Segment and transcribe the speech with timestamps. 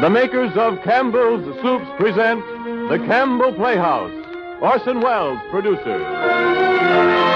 [0.00, 2.40] The makers of Campbell's Soups present
[2.88, 4.12] The Campbell Playhouse.
[4.62, 7.27] Orson Welles, producer.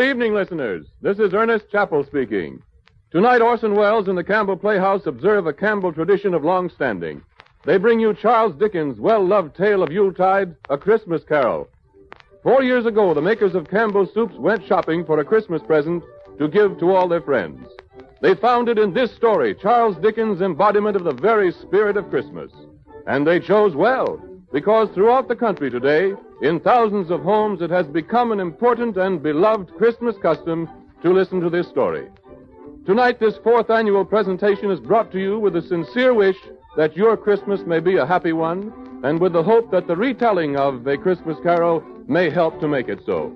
[0.00, 0.86] Good evening, listeners.
[1.02, 2.62] This is Ernest Chappell speaking.
[3.10, 7.20] Tonight, Orson Welles and the Campbell Playhouse observe a Campbell tradition of long standing.
[7.66, 11.68] They bring you Charles Dickens' well loved tale of Yuletide, A Christmas Carol.
[12.42, 16.02] Four years ago, the makers of Campbell's Soups went shopping for a Christmas present
[16.38, 17.68] to give to all their friends.
[18.22, 22.50] They found it in this story, Charles Dickens' embodiment of the very spirit of Christmas.
[23.06, 24.18] And they chose well,
[24.52, 29.22] because throughout the country today, in thousands of homes, it has become an important and
[29.22, 30.68] beloved Christmas custom
[31.02, 32.08] to listen to this story.
[32.86, 36.36] Tonight, this fourth annual presentation is brought to you with a sincere wish
[36.76, 38.72] that your Christmas may be a happy one,
[39.04, 42.88] and with the hope that the retelling of A Christmas Carol may help to make
[42.88, 43.32] it so.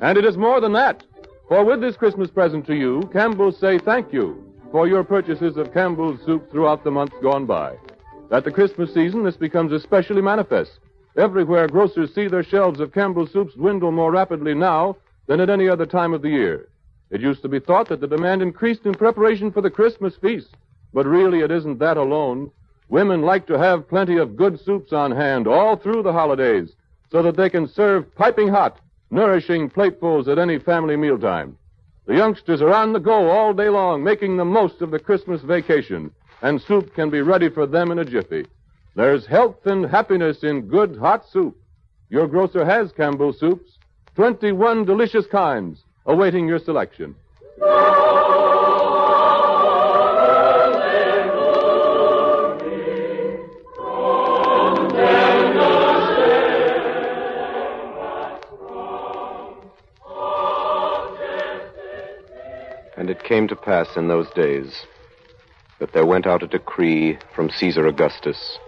[0.00, 1.04] And it is more than that,
[1.48, 5.72] for with this Christmas present to you, Campbell's say thank you for your purchases of
[5.72, 7.76] Campbell's soup throughout the months gone by.
[8.30, 10.78] At the Christmas season, this becomes especially manifest.
[11.16, 15.68] Everywhere, grocers see their shelves of Campbell's soups dwindle more rapidly now than at any
[15.68, 16.68] other time of the year.
[17.10, 20.56] It used to be thought that the demand increased in preparation for the Christmas feast,
[20.92, 22.50] but really it isn't that alone.
[22.88, 26.72] Women like to have plenty of good soups on hand all through the holidays
[27.12, 31.56] so that they can serve piping hot, nourishing platefuls at any family mealtime.
[32.06, 35.40] The youngsters are on the go all day long, making the most of the Christmas
[35.42, 36.10] vacation,
[36.44, 38.44] and soup can be ready for them in a jiffy.
[38.94, 41.56] There's health and happiness in good hot soup.
[42.10, 43.78] Your grocer has Campbell soups,
[44.14, 47.14] 21 delicious kinds, awaiting your selection.
[62.98, 64.84] And it came to pass in those days
[65.78, 68.58] that there went out a decree from Caesar Augustus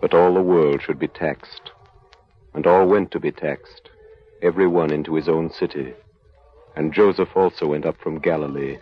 [0.00, 1.70] that all the world should be taxed.
[2.54, 3.90] And all went to be taxed,
[4.42, 5.94] every one into his own city.
[6.74, 8.78] And Joseph also went up from Galilee,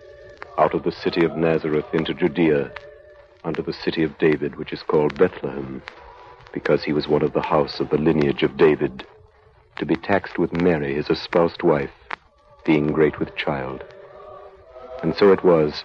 [0.58, 2.72] out of the city of Nazareth into Judea,
[3.44, 5.82] unto the city of David, which is called Bethlehem,
[6.52, 9.06] because he was one of the house of the lineage of David,
[9.76, 11.90] to be taxed with Mary, his espoused wife,
[12.64, 13.84] being great with child.
[15.02, 15.84] And so it was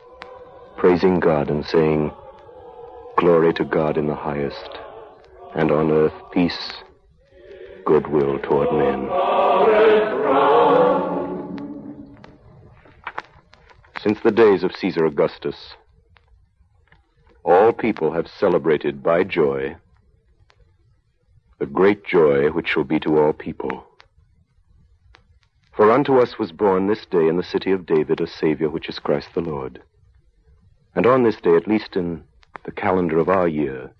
[0.81, 2.11] praising God and saying,
[3.15, 4.79] Glory to God in the highest,
[5.53, 6.73] and on earth peace,
[7.85, 9.07] goodwill toward men.
[14.01, 15.75] Since the days of Caesar Augustus,
[17.43, 19.75] all people have celebrated by joy
[21.59, 23.85] the great joy which shall be to all people.
[25.75, 28.89] For unto us was born this day in the city of David a Savior, which
[28.89, 29.83] is Christ the Lord.
[30.95, 32.23] And on this day, at least in
[32.63, 33.91] the calendar of our year,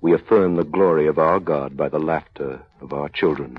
[0.00, 3.58] we affirm the glory of our God by the laughter of our children.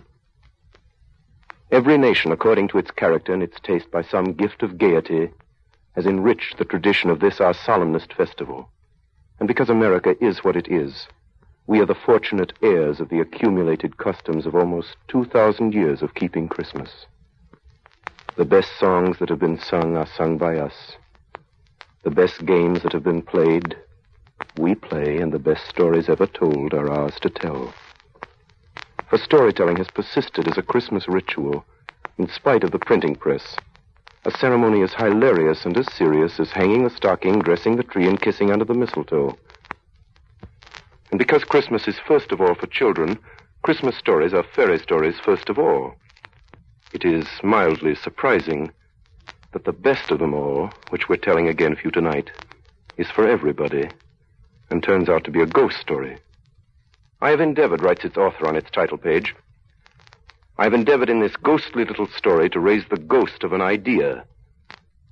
[1.72, 5.32] Every nation, according to its character and its taste, by some gift of gaiety,
[5.96, 8.70] has enriched the tradition of this our solemnest festival.
[9.40, 11.08] And because America is what it is,
[11.66, 16.50] we are the fortunate heirs of the accumulated customs of almost 2,000 years of keeping
[16.50, 17.06] Christmas.
[18.36, 20.98] The best songs that have been sung are sung by us.
[22.04, 23.78] The best games that have been played,
[24.58, 27.74] we play, and the best stories ever told are ours to tell.
[29.10, 31.64] For storytelling has persisted as a Christmas ritual,
[32.18, 33.58] in spite of the printing press.
[34.26, 38.22] A ceremony as hilarious and as serious as hanging the stocking, dressing the tree, and
[38.22, 39.38] kissing under the mistletoe.
[41.10, 43.18] And because Christmas is first of all for children,
[43.64, 45.94] Christmas stories are fairy stories first of all.
[46.92, 48.72] It is mildly surprising
[49.54, 52.30] that the best of them all, which we're telling again for you tonight,
[52.98, 53.90] is for everybody
[54.70, 56.18] and turns out to be a ghost story.
[57.22, 59.36] I have endeavored, writes its author on its title page,
[60.58, 64.26] I have endeavored in this ghostly little story to raise the ghost of an idea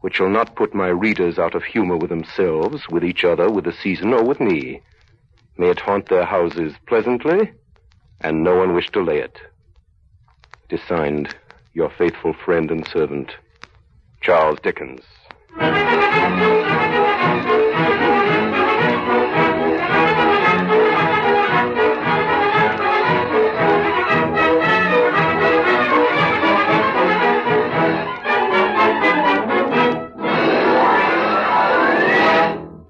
[0.02, 3.66] which shall not put my readers out of humor with themselves, with each other, with
[3.66, 4.82] the season, or with me.
[5.58, 7.52] May it haunt their houses pleasantly,
[8.20, 9.40] and no one wish to lay it.
[10.70, 11.36] It is signed,
[11.74, 13.32] your faithful friend and servant,
[14.22, 15.02] Charles Dickens.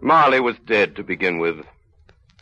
[0.01, 1.65] Marley was dead to begin with.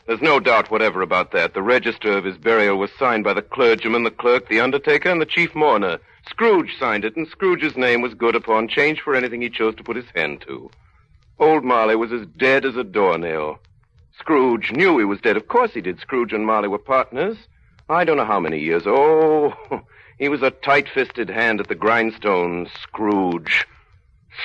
[0.10, 1.54] There's no doubt whatever about that.
[1.54, 5.22] The register of his burial was signed by the clergyman, the clerk, the undertaker, and
[5.22, 6.00] the chief mourner.
[6.28, 9.84] Scrooge signed it, and Scrooge's name was good upon change for anything he chose to
[9.84, 10.72] put his hand to.
[11.38, 13.60] Old Marley was as dead as a doornail.
[14.18, 15.38] Scrooge knew he was dead.
[15.38, 16.00] Of course he did.
[16.00, 17.38] Scrooge and Marley were partners.
[17.88, 18.88] I don't know how many years.
[18.88, 19.54] Oh,
[20.18, 23.68] he was a tight-fisted hand at the grindstone, Scrooge.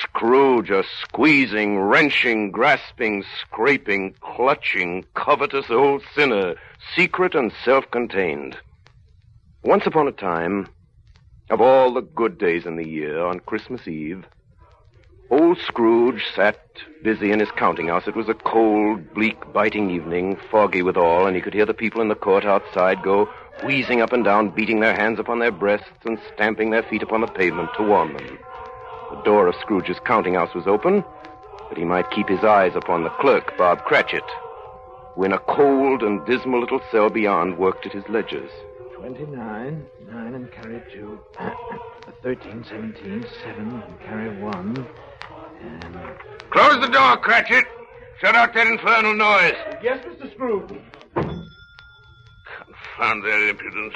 [0.01, 6.55] Scrooge, a squeezing, wrenching, grasping, scraping, clutching, covetous old sinner,
[6.95, 8.57] secret and self-contained.
[9.63, 10.67] Once upon a time,
[11.49, 14.25] of all the good days in the year, on Christmas Eve,
[15.29, 16.59] old Scrooge sat
[17.03, 18.07] busy in his counting house.
[18.07, 22.01] It was a cold, bleak, biting evening, foggy withal, and he could hear the people
[22.01, 23.29] in the court outside go
[23.63, 27.21] wheezing up and down, beating their hands upon their breasts and stamping their feet upon
[27.21, 28.37] the pavement to warm them.
[29.17, 31.03] The door of Scrooge's counting house was open,
[31.69, 34.23] that he might keep his eyes upon the clerk, Bob Cratchit,
[35.15, 38.51] who in a cold and dismal little cell beyond worked at his ledgers.
[38.95, 41.19] 29, 9 and carry 2.
[42.21, 44.87] 13, 17, 7 and carry 1.
[45.61, 45.97] And...
[46.51, 47.65] Close the door, Cratchit.
[48.19, 49.55] Shut out that infernal noise.
[49.83, 50.31] Yes, Mr.
[50.33, 50.79] Scrooge.
[51.13, 53.95] Confound their impudence.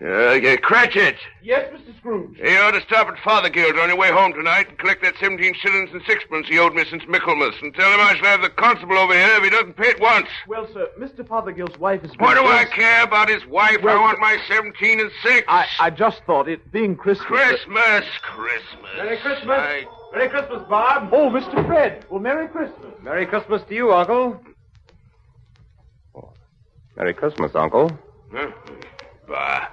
[0.00, 1.16] Uh, yeah, Cratchit.
[1.42, 1.96] Yes, Mr.
[1.98, 2.38] Scrooge.
[2.38, 5.54] You ought to stop at Fothergill's on your way home tonight and collect that 17
[5.54, 8.48] shillings and sixpence he owed me since Michaelmas and tell him I shall have the
[8.48, 10.26] constable over here if he doesn't pay it once.
[10.48, 11.24] Well, sir, Mr.
[11.26, 12.10] Fothergill's wife is...
[12.18, 13.78] What do I care about his wife?
[13.82, 15.44] Well, I want my 17 and six.
[15.46, 17.26] I, I just thought it being Christmas...
[17.28, 18.90] Christmas, Christmas.
[18.96, 19.58] Merry Christmas.
[19.60, 19.84] I-
[20.14, 21.10] Merry Christmas, Bob.
[21.12, 21.64] Oh, Mr.
[21.66, 22.04] Fred.
[22.10, 22.92] Well, Merry Christmas.
[23.02, 24.40] Merry Christmas to you, Uncle.
[26.96, 27.90] Merry Christmas, Uncle.
[28.34, 28.50] Huh?
[29.28, 29.68] Bah.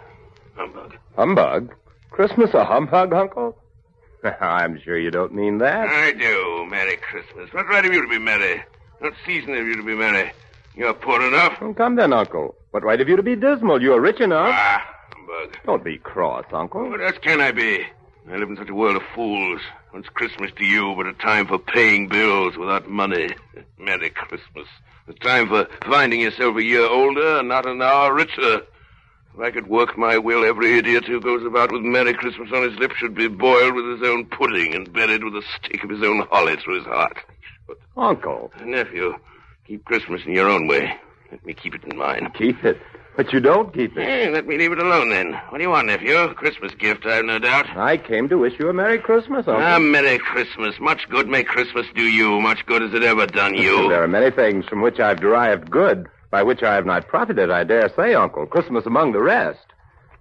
[0.59, 0.97] Humbug.
[1.15, 1.75] Humbug?
[2.11, 3.57] Christmas a humbug, Uncle?
[4.41, 5.87] I'm sure you don't mean that.
[5.87, 6.67] I do.
[6.69, 7.53] Merry Christmas.
[7.53, 8.61] What right have you to be merry?
[8.97, 10.33] What season have you to be merry?
[10.75, 11.61] You're poor enough.
[11.61, 12.55] Well, come then, Uncle.
[12.71, 13.81] What right have you to be dismal?
[13.81, 14.49] You're rich enough.
[14.51, 15.57] Ah, humbug.
[15.65, 16.89] Don't be cross, Uncle.
[16.89, 17.85] What else can I be?
[18.29, 19.61] I live in such a world of fools.
[19.91, 23.29] What's Christmas to you but a time for paying bills without money?
[23.79, 24.67] Merry Christmas.
[25.07, 28.63] A time for finding yourself a year older and not an hour richer.
[29.39, 32.69] If I could work my will, every idiot who goes about with Merry Christmas on
[32.69, 35.89] his lips should be boiled with his own pudding and buried with a stick of
[35.89, 37.17] his own holly through his heart.
[37.65, 39.13] But Uncle, Nephew,
[39.65, 40.93] keep Christmas in your own way.
[41.31, 42.29] Let me keep it in mine.
[42.37, 42.81] keep it.
[43.15, 44.03] But you don't keep it.
[44.03, 45.31] Hey, let me leave it alone then.
[45.31, 46.17] What do you want, nephew?
[46.17, 47.69] A Christmas gift, I've no doubt.
[47.77, 49.55] I came to wish you a Merry Christmas, Uncle.
[49.55, 50.75] Ah, Merry Christmas.
[50.81, 52.41] Much good may Christmas do you.
[52.41, 53.87] Much good has it ever done you.
[53.87, 57.49] There are many things from which I've derived good, by which I have not profited,
[57.49, 58.45] I dare say, Uncle.
[58.45, 59.65] Christmas among the rest.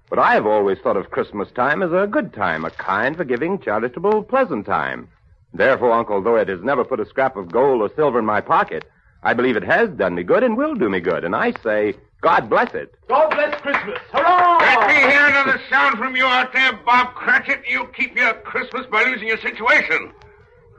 [0.09, 3.59] But I have always thought of Christmas time as a good time, a kind, forgiving,
[3.59, 5.09] charitable, pleasant time.
[5.53, 8.41] Therefore, Uncle, though it has never put a scrap of gold or silver in my
[8.41, 8.85] pocket,
[9.23, 11.25] I believe it has done me good and will do me good.
[11.25, 12.95] And I say, God bless it.
[13.09, 13.99] God bless Christmas.
[14.12, 14.59] Hurrah!
[14.59, 17.65] Let me hear another sound from you out there, Bob Cratchit.
[17.69, 20.12] You keep your Christmas by losing your situation.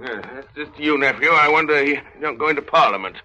[0.02, 1.30] Yeah, that's just you, nephew.
[1.30, 3.16] I wonder you don't go into Parliament.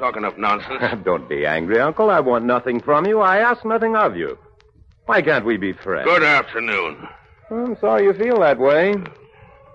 [0.00, 0.82] Talking of nonsense.
[1.04, 2.08] don't be angry, Uncle.
[2.08, 3.20] I want nothing from you.
[3.20, 4.38] I ask nothing of you.
[5.04, 6.06] Why can't we be friends?
[6.06, 7.06] Good afternoon.
[7.50, 8.94] I'm sorry you feel that way.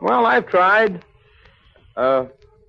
[0.02, 1.06] Well, I've tried.
[1.96, 2.26] Uh,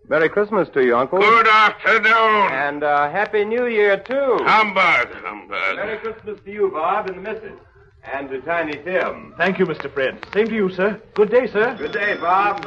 [0.07, 1.19] Merry Christmas to you, Uncle.
[1.19, 2.53] Good afternoon.
[2.53, 4.39] And uh, Happy New Year, too.
[4.43, 5.77] Humbug, humbug.
[5.77, 7.59] Merry Christmas to you, Bob, and the missus.
[8.05, 9.33] And to Tiny Tim.
[9.39, 9.91] Thank you, Mr.
[9.93, 10.23] Fred.
[10.35, 11.01] Same to you, sir.
[11.15, 11.75] Good day, sir.
[11.79, 12.63] Good day, Bob.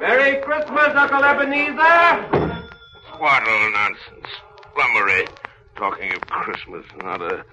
[0.00, 2.65] Merry Christmas, Uncle Ebenezer.
[3.16, 4.26] Twaddle nonsense.
[4.74, 5.26] Flummery.
[5.76, 6.84] Talking of Christmas.
[7.02, 7.44] Not a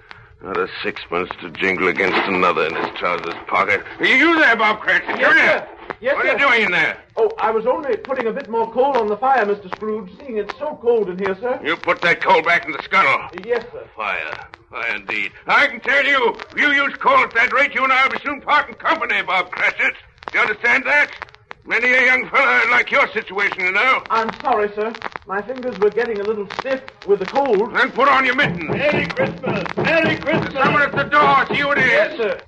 [0.42, 3.82] not a sixpence to jingle against another in his trousers pocket.
[3.98, 5.18] Are you there, Bob Cranston?
[5.18, 5.66] You there?
[6.02, 6.98] Yes, what are you doing in there?
[7.16, 9.74] Oh, I was only putting a bit more coal on the fire, Mr.
[9.74, 11.58] Scrooge, seeing it's so cold in here, sir.
[11.64, 13.26] You put that coal back in the scuttle.
[13.42, 13.88] Yes, sir.
[13.96, 14.48] Fire.
[14.70, 15.32] Fire indeed.
[15.46, 18.12] I can tell you, if you use coal at that rate, you and I will
[18.12, 19.94] be soon parting company, Bob Cratchit.
[20.30, 21.10] Do you understand that?
[21.66, 24.02] Many a young fellow like your situation, you know.
[24.10, 24.92] I'm sorry, sir.
[25.26, 27.74] My fingers were getting a little stiff with the cold.
[27.74, 28.68] Then put on your mittens.
[28.68, 29.64] Merry Christmas!
[29.78, 30.52] Merry Christmas!
[30.52, 31.46] Someone at the door.
[31.48, 31.86] See who it is.
[31.86, 32.40] Yes, sir.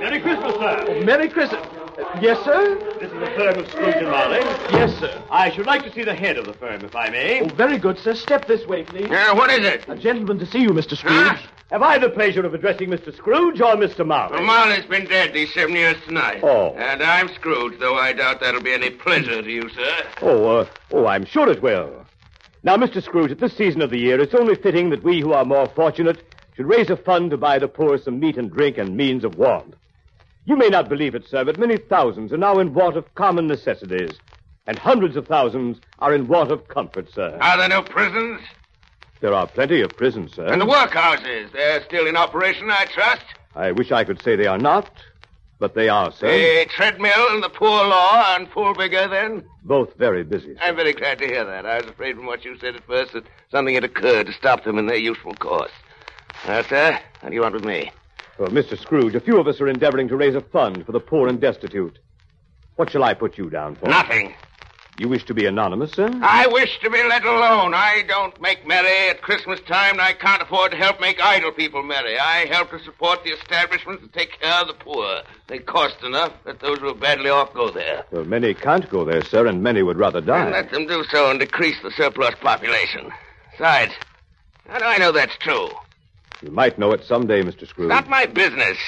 [0.00, 1.02] Merry Christmas, sir!
[1.04, 1.60] Merry Christmas.
[1.64, 2.74] Uh, yes, sir?
[2.98, 4.38] This is the firm of Scrooge and Marley.
[4.72, 5.22] Yes, sir.
[5.30, 7.42] I should like to see the head of the firm, if I may.
[7.42, 8.14] Oh, very good, sir.
[8.14, 9.08] Step this way, please.
[9.08, 9.88] Yeah, what is it?
[9.88, 10.96] A gentleman to see you, Mr.
[10.96, 11.14] Scrooge.
[11.14, 11.36] Huh?
[11.70, 13.14] Have I the pleasure of addressing Mr.
[13.14, 14.06] Scrooge or Mr.
[14.06, 14.36] Marley?
[14.36, 16.42] Well, Marley's been dead these seven years tonight.
[16.42, 16.74] Oh.
[16.74, 20.06] And I'm Scrooge, though I doubt that'll be any pleasure to you, sir.
[20.22, 22.06] Oh, uh, oh, I'm sure it will.
[22.62, 23.02] Now, Mr.
[23.02, 25.68] Scrooge, at this season of the year, it's only fitting that we who are more
[25.68, 26.22] fortunate
[26.56, 29.36] should raise a fund to buy the poor some meat and drink and means of
[29.36, 29.74] warmth.
[30.46, 33.46] You may not believe it, sir, but many thousands are now in want of common
[33.46, 34.12] necessities,
[34.66, 37.36] and hundreds of thousands are in want of comfort, sir.
[37.42, 38.40] Are there no prisons?
[39.20, 40.46] There are plenty of prisons, sir.
[40.46, 41.52] And the workhouses?
[41.52, 43.24] They're still in operation, I trust?
[43.54, 44.90] I wish I could say they are not,
[45.58, 46.28] but they are, sir.
[46.28, 49.44] The treadmill and the poor law on full vigor, then?
[49.64, 50.54] Both very busy.
[50.54, 50.60] sir.
[50.62, 51.66] I'm very glad to hear that.
[51.66, 54.62] I was afraid from what you said at first that something had occurred to stop
[54.64, 55.72] them in their useful course.
[56.46, 57.90] Now, sir, what do you want with me?
[58.38, 58.78] Well, Mr.
[58.78, 61.40] Scrooge, a few of us are endeavoring to raise a fund for the poor and
[61.40, 61.98] destitute.
[62.76, 63.88] What shall I put you down for?
[63.88, 64.34] Nothing.
[64.98, 66.10] You wish to be anonymous, sir?
[66.22, 67.72] I wish to be let alone.
[67.72, 71.52] I don't make merry at Christmas time, and I can't afford to help make idle
[71.52, 72.18] people merry.
[72.18, 75.22] I help to support the establishments and take care of the poor.
[75.46, 78.06] They cost enough that those who are badly off go there.
[78.10, 80.50] Well, many can't go there, sir, and many would rather die.
[80.50, 83.12] let them do so and decrease the surplus population.
[83.52, 83.92] Besides,
[84.68, 85.68] how do I know that's true?
[86.42, 87.68] You might know it someday, Mr.
[87.68, 87.88] Scrooge.
[87.88, 88.78] Not my business.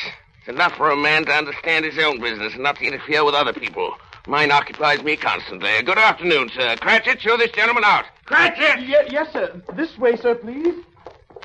[0.41, 3.37] It's enough for a man to understand his own business and not to interfere with
[3.37, 3.95] other people.
[4.31, 5.83] Mine occupies me constantly.
[5.83, 6.77] Good afternoon, sir.
[6.77, 8.05] Cratchit, show this gentleman out.
[8.27, 8.79] Cratchit!
[8.79, 9.61] Ye- yes, sir.
[9.75, 10.77] This way, sir, please.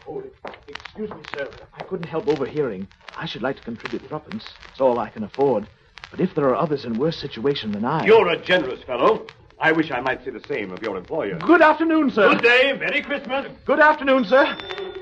[0.08, 0.22] Oh,
[0.68, 1.50] excuse me, sir.
[1.74, 2.88] I couldn't help overhearing.
[3.18, 4.46] I should like to contribute threepence.
[4.72, 5.68] It's all I can afford.
[6.12, 8.06] But if there are others in worse situation than I...
[8.06, 9.25] You're a generous fellow.
[9.60, 11.39] I wish I might say the same of your employer.
[11.39, 12.36] Good afternoon, sir.
[12.36, 12.74] Good day.
[12.80, 13.51] Merry Christmas.
[13.65, 14.56] Good afternoon, sir.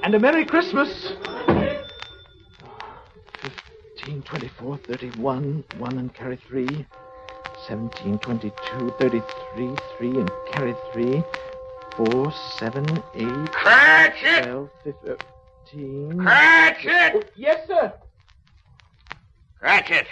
[0.04, 1.12] And a Merry Christmas.
[3.98, 6.86] 15, 24, 31, 1 and carry 3.
[7.68, 11.24] 17, 22, 33, 3 and carry 3.
[11.96, 14.44] 4, 7, 8, Cratchit!
[14.46, 16.18] 12, 15.
[16.20, 17.14] Cratchit!
[17.16, 17.94] Oh, yes, sir.
[19.60, 20.08] Cratchit.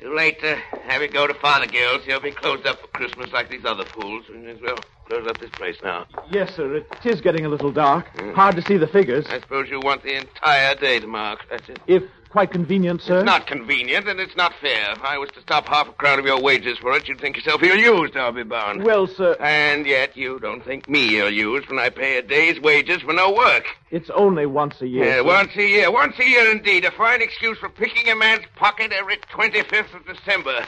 [0.00, 2.04] Too late to have you go to Fothergill's.
[2.06, 4.24] He'll be closed up for Christmas like these other fools.
[4.30, 6.06] We may as well close up this place now.
[6.30, 6.76] Yes, sir.
[6.76, 8.06] It is getting a little dark.
[8.18, 8.32] Hmm.
[8.32, 9.26] Hard to see the figures.
[9.28, 11.78] I suppose you want the entire day tomorrow, Cratchit.
[11.86, 12.02] If
[12.34, 13.18] quite convenient, sir.
[13.20, 14.90] It's not convenient, and it's not fair.
[14.90, 17.36] If I was to stop half a crown of your wages for it, you'd think
[17.36, 18.82] yourself ill-used, I'll be bound.
[18.82, 23.02] Well, sir, And yet you don't think me ill-used when I pay a day's wages
[23.02, 23.64] for no work.
[23.92, 25.04] it's only once a year.
[25.04, 25.22] Yeah, sir.
[25.22, 25.92] once a year.
[25.92, 26.84] Once a year, indeed.
[26.84, 30.66] A fine excuse for picking a man's pocket every 25th of December.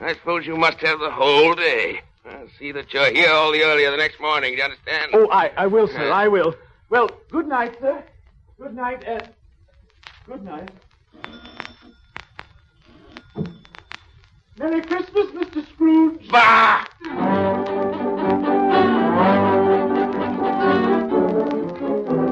[0.00, 2.02] I suppose you must have the whole day.
[2.26, 4.50] I'll see that you're here all the earlier the next morning.
[4.52, 5.12] Do you understand?
[5.14, 6.08] Oh, I, I will, sir.
[6.08, 6.14] Yeah.
[6.14, 6.54] I will.
[6.90, 8.04] Well, good night, sir.
[8.60, 9.34] Good night, Ed.
[10.26, 10.70] Good night.
[14.58, 15.68] Merry Christmas, Mr.
[15.68, 16.28] Scrooge.
[16.30, 16.86] Bah!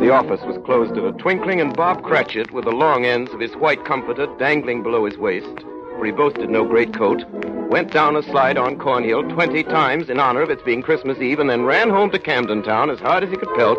[0.00, 3.40] The office was closed in a twinkling, and Bob Cratchit, with the long ends of
[3.40, 5.64] his white comforter dangling below his waist,
[5.98, 7.22] for he boasted no great coat,
[7.68, 11.40] went down a slide on Cornhill 20 times in honor of its being Christmas Eve,
[11.40, 13.78] and then ran home to Camden Town as hard as he could pelt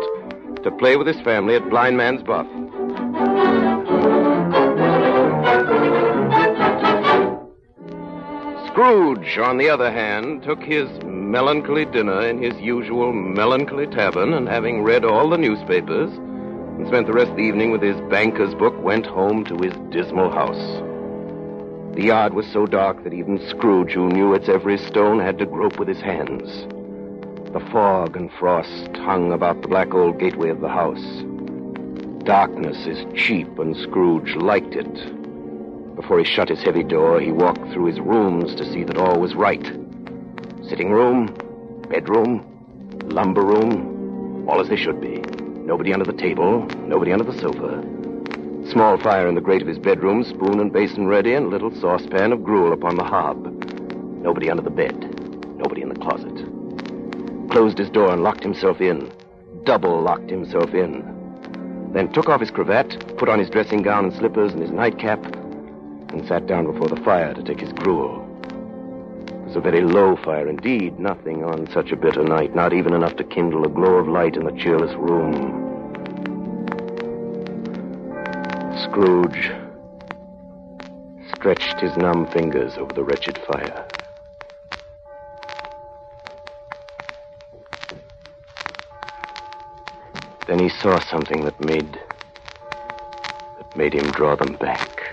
[0.62, 2.46] to play with his family at Blind Man's Buff.
[8.76, 14.46] Scrooge, on the other hand, took his melancholy dinner in his usual melancholy tavern, and
[14.46, 18.54] having read all the newspapers, and spent the rest of the evening with his banker's
[18.54, 20.82] book, went home to his dismal house.
[21.94, 25.46] The yard was so dark that even Scrooge, who knew its every stone, had to
[25.46, 26.66] grope with his hands.
[27.54, 31.24] The fog and frost hung about the black old gateway of the house.
[32.24, 35.15] Darkness is cheap, and Scrooge liked it.
[35.96, 39.18] Before he shut his heavy door, he walked through his rooms to see that all
[39.18, 39.64] was right.
[40.68, 42.44] Sitting room, bedroom,
[43.08, 45.18] lumber room, all as they should be.
[45.18, 47.82] Nobody under the table, nobody under the sofa.
[48.70, 51.74] Small fire in the grate of his bedroom, spoon and basin ready, and a little
[51.80, 53.44] saucepan of gruel upon the hob.
[54.22, 54.94] Nobody under the bed.
[55.56, 56.34] Nobody in the closet.
[57.50, 59.10] Closed his door and locked himself in.
[59.64, 61.90] Double locked himself in.
[61.94, 65.24] Then took off his cravat, put on his dressing gown and slippers and his nightcap,
[66.16, 68.22] and sat down before the fire to take his gruel.
[69.28, 72.94] It was a very low fire indeed, nothing on such a bitter night, not even
[72.94, 75.62] enough to kindle a glow of light in the cheerless room.
[78.84, 79.52] Scrooge
[81.36, 83.84] stretched his numb fingers over the wretched fire.
[90.48, 91.92] Then he saw something that made
[93.58, 95.05] that made him draw them back.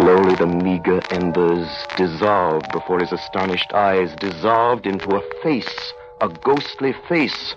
[0.00, 5.92] Slowly the meager embers dissolved before his astonished eyes, dissolved into a face,
[6.22, 7.54] a ghostly face,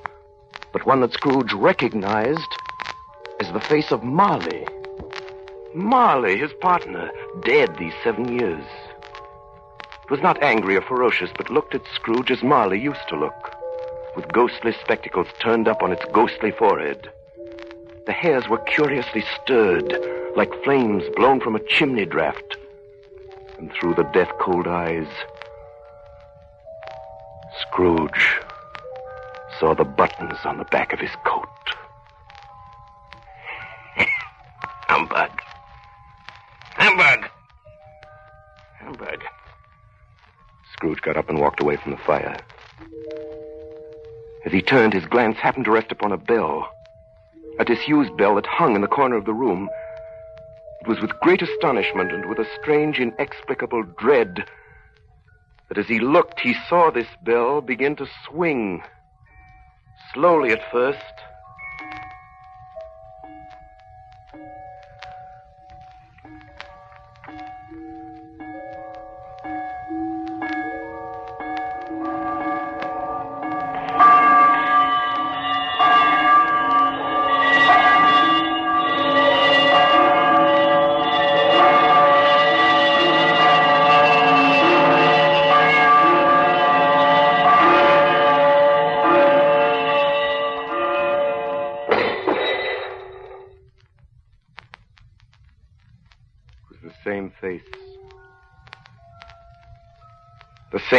[0.73, 2.53] but one that Scrooge recognized
[3.39, 4.67] as the face of Marley.
[5.73, 7.09] Marley, his partner,
[7.45, 8.65] dead these seven years.
[10.03, 13.51] It was not angry or ferocious, but looked at Scrooge as Marley used to look,
[14.17, 17.09] with ghostly spectacles turned up on its ghostly forehead.
[18.05, 19.97] The hairs were curiously stirred,
[20.35, 22.57] like flames blown from a chimney draft.
[23.57, 25.07] And through the death cold eyes,
[27.61, 28.39] Scrooge
[29.59, 31.47] saw the buttons on the back of his coat.
[34.87, 35.31] Humbug.
[36.75, 37.29] Humbug.
[38.79, 39.23] Humbug.
[40.73, 42.37] Scrooge got up and walked away from the fire.
[44.45, 46.69] As he turned, his glance happened to rest upon a bell.
[47.59, 49.69] A disused bell that hung in the corner of the room.
[50.83, 54.43] It was with great astonishment and with a strange, inexplicable dread
[55.69, 58.83] that as he looked, he saw this bell begin to swing.
[60.13, 61.22] Slowly at first.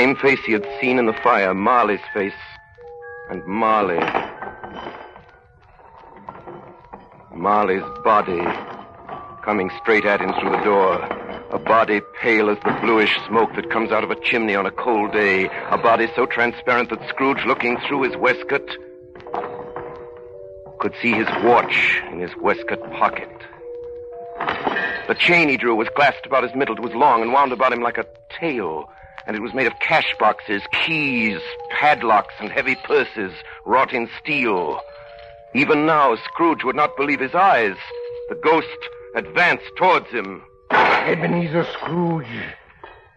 [0.04, 2.34] Same face he had seen in the fire, Marley's face.
[3.30, 3.98] And Marley.
[7.34, 8.42] Marley's body
[9.42, 10.96] coming straight at him through the door.
[11.52, 14.70] A body pale as the bluish smoke that comes out of a chimney on a
[14.70, 15.46] cold day.
[15.70, 18.68] A body so transparent that Scrooge, looking through his waistcoat,
[20.80, 23.30] could see his watch in his waistcoat pocket.
[25.08, 26.76] The chain he drew was clasped about his middle.
[26.76, 28.04] It was long and wound about him like a
[28.38, 28.90] tail.
[29.26, 33.32] And it was made of cash boxes, keys, padlocks, and heavy purses
[33.64, 34.80] wrought in steel.
[35.54, 37.76] Even now, Scrooge would not believe his eyes.
[38.28, 38.66] The ghost
[39.14, 40.42] advanced towards him.
[40.70, 42.26] Ebenezer Scrooge.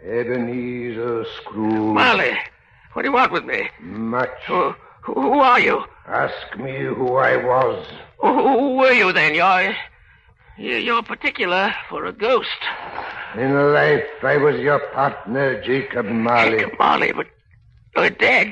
[0.03, 1.95] Ebenezer Scrooge.
[1.95, 2.37] Marley,
[2.93, 3.69] what do you want with me?
[3.81, 4.29] Much.
[4.47, 5.83] Who, who, who are you?
[6.07, 7.85] Ask me who I was.
[8.19, 9.35] Who, who were you then?
[9.35, 9.75] You're,
[10.57, 12.49] you're you're particular for a ghost.
[13.37, 16.57] In life, I was your partner, Jacob Marley.
[16.57, 17.27] Jacob Marley, but
[17.95, 18.51] you're dead.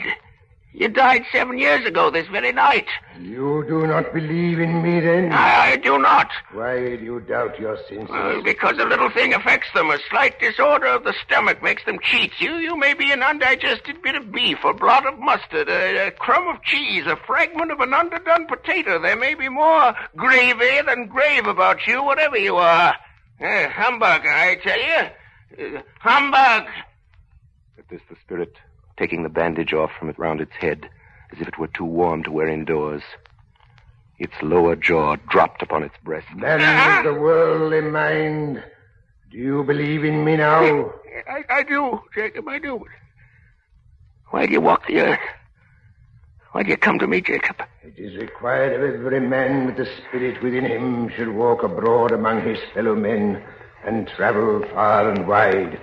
[0.73, 2.85] You died seven years ago this very night.
[3.19, 5.31] You do not believe in me, then?
[5.31, 6.29] I, I do not.
[6.51, 8.09] Why do you doubt your senses?
[8.09, 9.89] Well, because a little thing affects them.
[9.89, 14.01] A slight disorder of the stomach makes them cheat You, you may be an undigested
[14.03, 17.79] bit of beef, a blot of mustard, a, a crumb of cheese, a fragment of
[17.79, 19.01] an underdone potato.
[19.01, 22.95] There may be more gravy than grave about you, whatever you are.
[23.39, 25.77] Eh, humbug, I tell you.
[25.77, 26.67] Uh, humbug.
[27.77, 28.53] At this, the spirit,
[28.97, 30.89] taking the bandage off from it round its head,
[31.33, 33.03] as if it were too warm to wear indoors,
[34.17, 36.27] its lower jaw dropped upon its breast.
[36.35, 38.63] Man of the worldly mind,
[39.29, 40.91] do you believe in me now?
[41.29, 42.85] I, I do, Jacob, I do.
[44.29, 45.19] Why do you walk the earth?
[46.55, 47.57] Why do you come to me, Jacob?
[47.83, 52.47] It is required of every man with the spirit within him should walk abroad among
[52.47, 53.43] his fellow men
[53.83, 55.77] and travel far and wide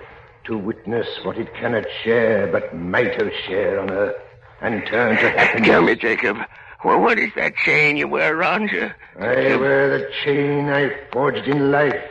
[0.45, 4.17] to witness what it cannot share but might have shared on earth
[4.63, 5.69] and turn to happiness.
[5.69, 6.39] Tell me, Jacob.
[6.83, 8.91] Well, what is that chain you wear around you?
[9.19, 12.03] I wear the chain I forged in life.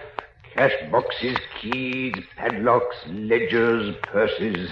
[0.53, 4.71] Cash boxes, keys, padlocks, ledgers, purses.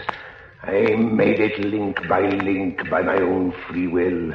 [0.63, 4.33] I made it link by link by my own free will.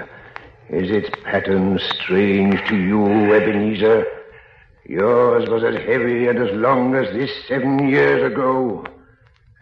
[0.71, 4.07] Is its pattern strange to you, Ebenezer?
[4.87, 8.85] Yours was as heavy and as long as this seven years ago.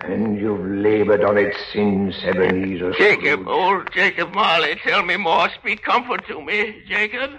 [0.01, 2.93] And you've labored on it since, Ebenezer.
[2.93, 5.49] Jacob, old Jacob Marley, tell me more.
[5.51, 7.33] Speak comfort to me, Jacob.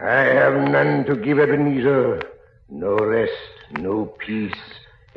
[0.00, 2.22] I have none to give Ebenezer.
[2.70, 3.32] No rest,
[3.72, 4.52] no peace,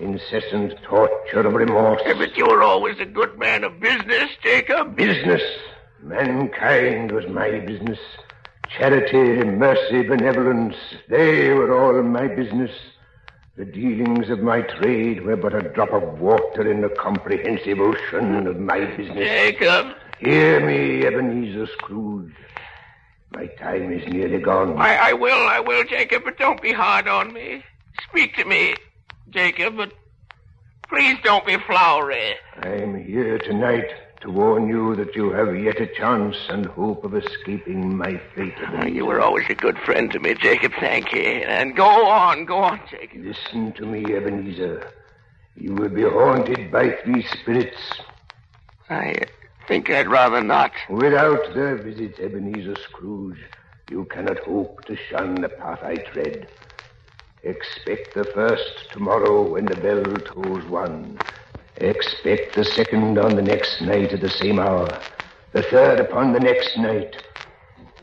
[0.01, 2.01] incessant torture of remorse.
[2.05, 4.95] But you were always a good man of business, Jacob.
[4.95, 5.41] Business.
[6.01, 7.99] Mankind was my business.
[8.77, 10.75] Charity, mercy, benevolence,
[11.09, 12.71] they were all my business.
[13.57, 18.47] The dealings of my trade were but a drop of water in the comprehensive ocean
[18.47, 19.27] of my business.
[19.27, 22.35] Jacob, Hear me, Ebenezer Scrooge.
[23.31, 24.77] My time is nearly gone.
[24.77, 27.63] I, I will, I will, Jacob, but don't be hard on me.
[28.07, 28.75] Speak to me,
[29.29, 29.93] Jacob, but
[30.89, 32.35] please don't be flowery.
[32.57, 33.85] I'm here tonight
[34.21, 38.53] to warn you that you have yet a chance and hope of escaping my fate.
[38.79, 40.73] Oh, you were always a good friend to me, Jacob.
[40.79, 41.21] Thank you.
[41.21, 43.23] And go on, go on, Jacob.
[43.23, 44.91] Listen to me, Ebenezer.
[45.55, 47.77] You will be haunted by three spirits.
[48.89, 49.15] I
[49.67, 50.71] think I'd rather not.
[50.89, 53.39] Without their visits, Ebenezer Scrooge,
[53.89, 56.47] you cannot hope to shun the path I tread.
[57.43, 61.17] Expect the first tomorrow when the bell tolls one.
[61.77, 64.87] Expect the second on the next night at the same hour.
[65.53, 67.15] The third upon the next night.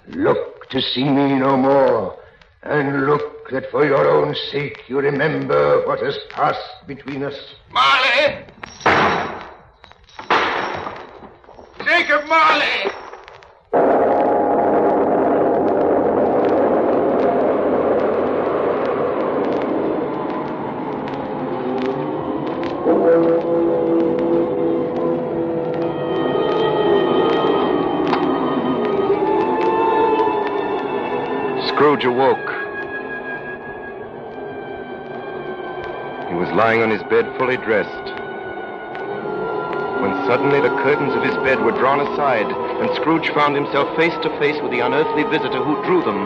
[0.09, 2.19] Look to see me no more.
[2.65, 7.39] And look that for your own sake you remember what has passed between us.
[7.71, 8.45] Marley!
[11.85, 13.08] Jacob Marley!
[36.59, 38.07] Lying on his bed fully dressed.
[40.03, 44.19] When suddenly the curtains of his bed were drawn aside, and Scrooge found himself face
[44.27, 46.19] to face with the unearthly visitor who drew them.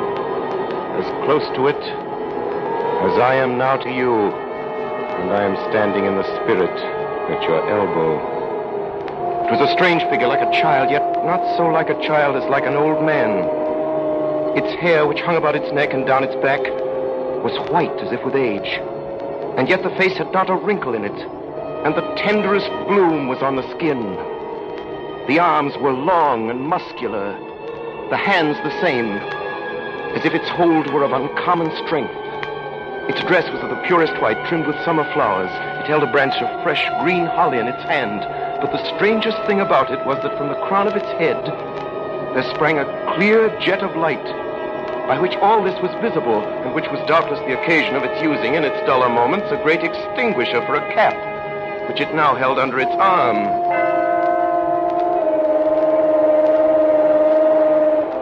[0.96, 4.32] As close to it as I am now to you,
[5.20, 6.80] and I am standing in the spirit
[7.28, 8.16] at your elbow.
[9.44, 12.48] It was a strange figure, like a child, yet not so like a child as
[12.48, 13.44] like an old man.
[14.56, 16.60] Its hair, which hung about its neck and down its back,
[17.44, 18.80] was white as if with age.
[19.62, 21.14] And yet the face had not a wrinkle in it,
[21.86, 24.02] and the tenderest bloom was on the skin.
[25.28, 27.30] The arms were long and muscular,
[28.10, 29.06] the hands the same,
[30.18, 32.10] as if its hold were of uncommon strength.
[33.06, 35.52] Its dress was of the purest white, trimmed with summer flowers.
[35.78, 38.18] It held a branch of fresh green holly in its hand.
[38.60, 41.38] But the strangest thing about it was that from the crown of its head
[42.34, 44.41] there sprang a clear jet of light,
[45.12, 48.54] by which all this was visible, and which was doubtless the occasion of its using
[48.54, 51.12] in its duller moments a great extinguisher for a cap,
[51.86, 53.36] which it now held under its arm.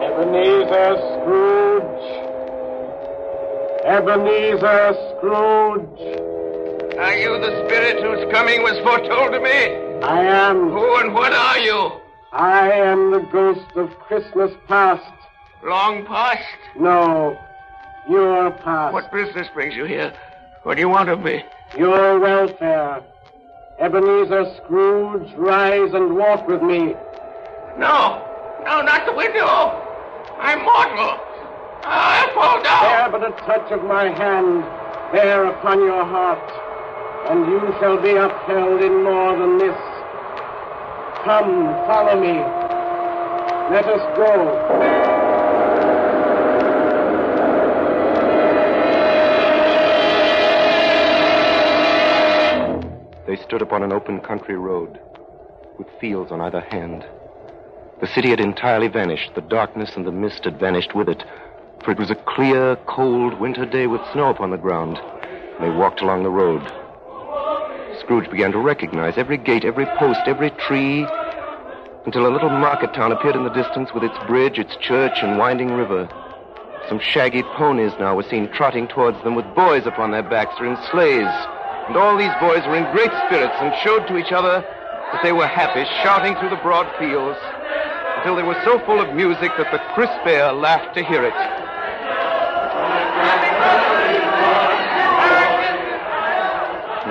[0.03, 2.03] Ebenezer Scrooge.
[3.87, 6.01] Ebenezer Scrooge.
[6.99, 10.03] Are you the spirit whose coming was foretold to me?
[10.05, 10.71] I am.
[10.71, 12.01] Who and what are you?
[12.33, 15.20] I am the ghost of Christmas past.
[15.63, 16.43] Long past?
[16.75, 17.37] No,
[18.09, 18.93] your past.
[18.93, 20.11] What business brings you here?
[20.63, 21.43] What do you want of me?
[21.77, 23.03] Your welfare.
[23.79, 26.95] Ebenezer Scrooge, rise and walk with me.
[27.77, 28.25] No,
[28.63, 29.45] no, not the window.
[30.39, 31.19] I'm mortal.
[31.83, 32.83] I'll fall down.
[32.83, 34.63] There but a touch of my hand,
[35.13, 36.41] there upon your heart,
[37.29, 39.77] and you shall be upheld in more than this.
[41.23, 42.39] Come, follow me.
[43.69, 45.20] Let us go.
[53.51, 54.97] Stood upon an open country road,
[55.77, 57.03] with fields on either hand.
[57.99, 59.35] The city had entirely vanished.
[59.35, 61.21] The darkness and the mist had vanished with it,
[61.83, 65.01] for it was a clear, cold winter day with snow upon the ground.
[65.59, 66.61] They walked along the road.
[67.99, 71.05] Scrooge began to recognize every gate, every post, every tree,
[72.05, 75.37] until a little market town appeared in the distance with its bridge, its church, and
[75.37, 76.07] winding river.
[76.87, 80.67] Some shaggy ponies now were seen trotting towards them with boys upon their backs or
[80.67, 81.60] in sleighs.
[81.91, 85.33] And all these boys were in great spirits and showed to each other that they
[85.33, 87.37] were happy, shouting through the broad fields
[88.15, 91.35] until they were so full of music that the crisp air laughed to hear it.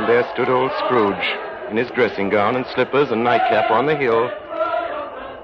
[0.01, 1.29] And there stood old Scrooge
[1.69, 4.33] in his dressing gown and slippers and nightcap on the hill,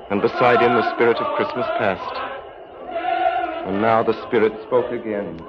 [0.09, 2.09] and beside him the spirit of Christmas past.
[3.69, 5.45] And now the Spirit spoke again.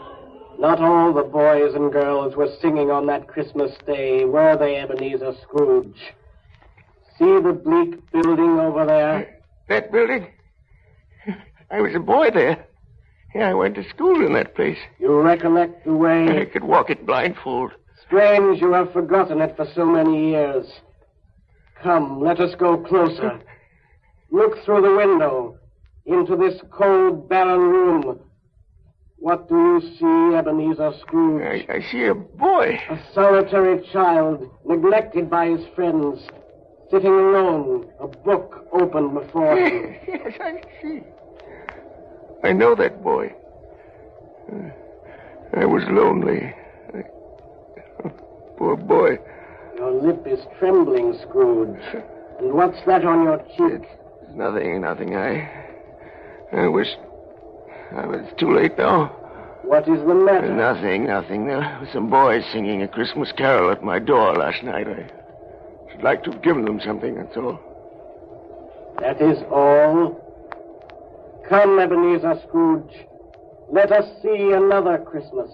[0.59, 5.35] Not all the boys and girls were singing on that Christmas day, were they, Ebenezer
[5.43, 6.13] Scrooge?
[7.19, 9.39] See the bleak building over there?
[9.69, 10.27] That building?
[11.71, 12.65] I was a boy there.
[13.35, 14.79] Yeah, I went to school in that place.
[14.97, 16.41] You recollect the way?
[16.41, 17.73] I could walk it blindfold.
[18.05, 20.65] Strange you have forgotten it for so many years.
[21.83, 23.39] Come, let us go closer.
[24.31, 25.57] Look through the window
[26.05, 28.19] into this cold, barren room.
[29.19, 31.41] What do you see, Ebenezer Scrooge?
[31.69, 32.79] I, I see a boy.
[32.89, 36.19] A solitary child, neglected by his friends,
[36.91, 39.95] sitting alone, a book open before him.
[40.07, 41.01] yes, I see.
[42.43, 43.33] I know that boy.
[45.55, 46.53] I was lonely.
[46.93, 47.03] I...
[48.57, 49.17] Poor boy.
[49.77, 51.79] Your lip is trembling, Scrooge.
[52.39, 53.87] And what's that on your cheek?
[54.21, 55.15] It's nothing, nothing.
[55.15, 55.65] I.
[56.53, 56.87] I wish.
[57.91, 59.07] Oh, I was too late now.
[59.63, 60.53] What is the matter?
[60.53, 61.47] Nothing, nothing.
[61.47, 64.87] There were some boys singing a Christmas carol at my door last night.
[64.87, 67.59] I should like to have given them something, that's all.
[68.99, 70.23] That is all.
[71.49, 73.05] Come, Ebenezer Scrooge.
[73.69, 75.49] Let us see another Christmas.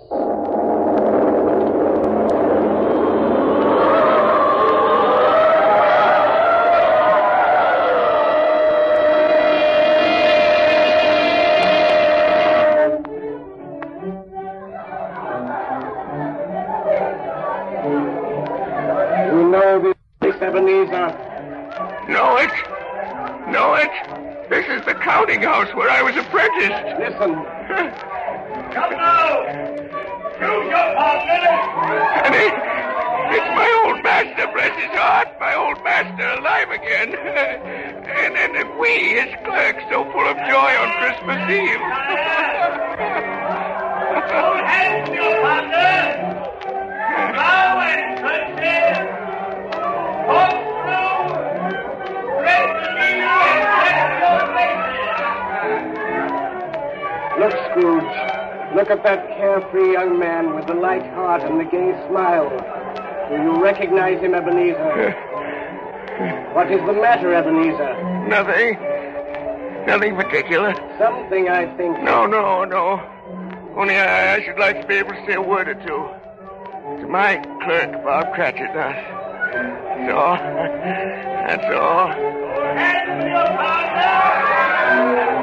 [23.48, 23.92] Know it?
[24.50, 26.84] This is the counting house where I was apprenticed.
[27.00, 27.34] Listen.
[28.74, 29.44] Come now!
[30.40, 31.44] Choose your partner!
[32.24, 32.54] And it,
[33.36, 37.16] it's my old master, bless his heart, my old master alive again.
[37.16, 41.84] and, and, and we, his clerks, so full of joy on Christmas Eve.
[44.32, 46.34] Hold hands, your partner!
[47.36, 49.13] Now and
[57.44, 58.16] Look, Scrooge.
[58.74, 62.48] Look at that carefree young man with the light heart and the gay smile.
[63.28, 65.14] Do you recognize him, Ebenezer?
[66.54, 67.98] What is the matter, Ebenezer?
[68.30, 68.78] Nothing.
[69.88, 70.74] Nothing particular.
[70.98, 72.02] Something, I think.
[72.02, 73.02] No, no, no.
[73.76, 76.08] Only I, I should like to be able to say a word or two.
[77.02, 78.74] To my clerk, Bob Cratchit.
[78.74, 78.94] Now.
[81.48, 82.08] That's all.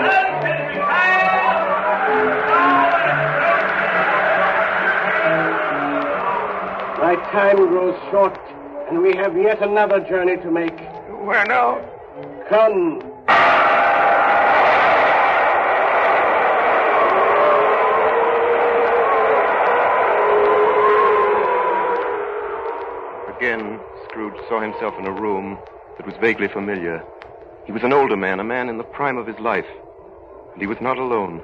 [0.01, 0.30] That's all.
[7.11, 8.38] My time grows short,
[8.88, 10.79] and we have yet another journey to make.
[11.25, 11.81] Where now?
[12.49, 12.99] Come.
[23.37, 25.59] Again, Scrooge saw himself in a room
[25.96, 27.03] that was vaguely familiar.
[27.66, 29.66] He was an older man, a man in the prime of his life.
[30.53, 31.42] And he was not alone,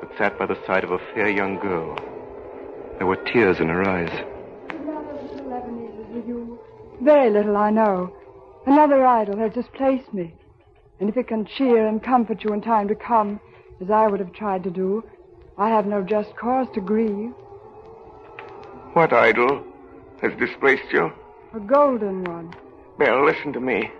[0.00, 1.98] but sat by the side of a fair young girl.
[2.96, 4.24] There were tears in her eyes.
[4.68, 6.58] Another little Ebenezer with you.
[7.00, 8.14] Very little, I know.
[8.66, 10.34] Another idol has displaced me.
[10.98, 13.38] And if it can cheer and comfort you in time to come,
[13.80, 15.04] as I would have tried to do,
[15.58, 17.32] I have no just cause to grieve.
[18.94, 19.62] What idol
[20.22, 21.12] has displaced you?
[21.54, 22.54] A golden one.
[22.98, 23.90] Belle, listen to me.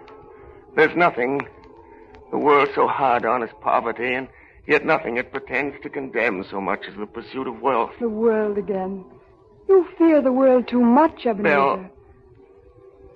[0.75, 1.47] There's nothing
[2.31, 4.29] the world so hard on as poverty, and
[4.67, 7.93] yet nothing it pretends to condemn so much as the pursuit of wealth.
[8.01, 9.05] The world again.
[9.69, 11.43] You fear the world too much, Ebenezer.
[11.55, 11.91] Belle.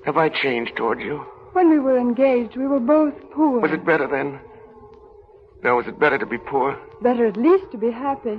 [0.05, 1.19] Have I changed toward you?
[1.53, 3.61] When we were engaged, we were both poor.
[3.61, 4.41] Was it better then?
[5.63, 6.79] No, was it better to be poor?
[7.03, 8.39] Better at least to be happy.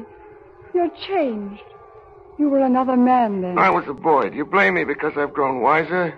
[0.74, 1.62] You're changed.
[2.40, 3.58] You were another man then.
[3.60, 4.30] I was a boy.
[4.30, 6.16] Do you blame me because I've grown wiser?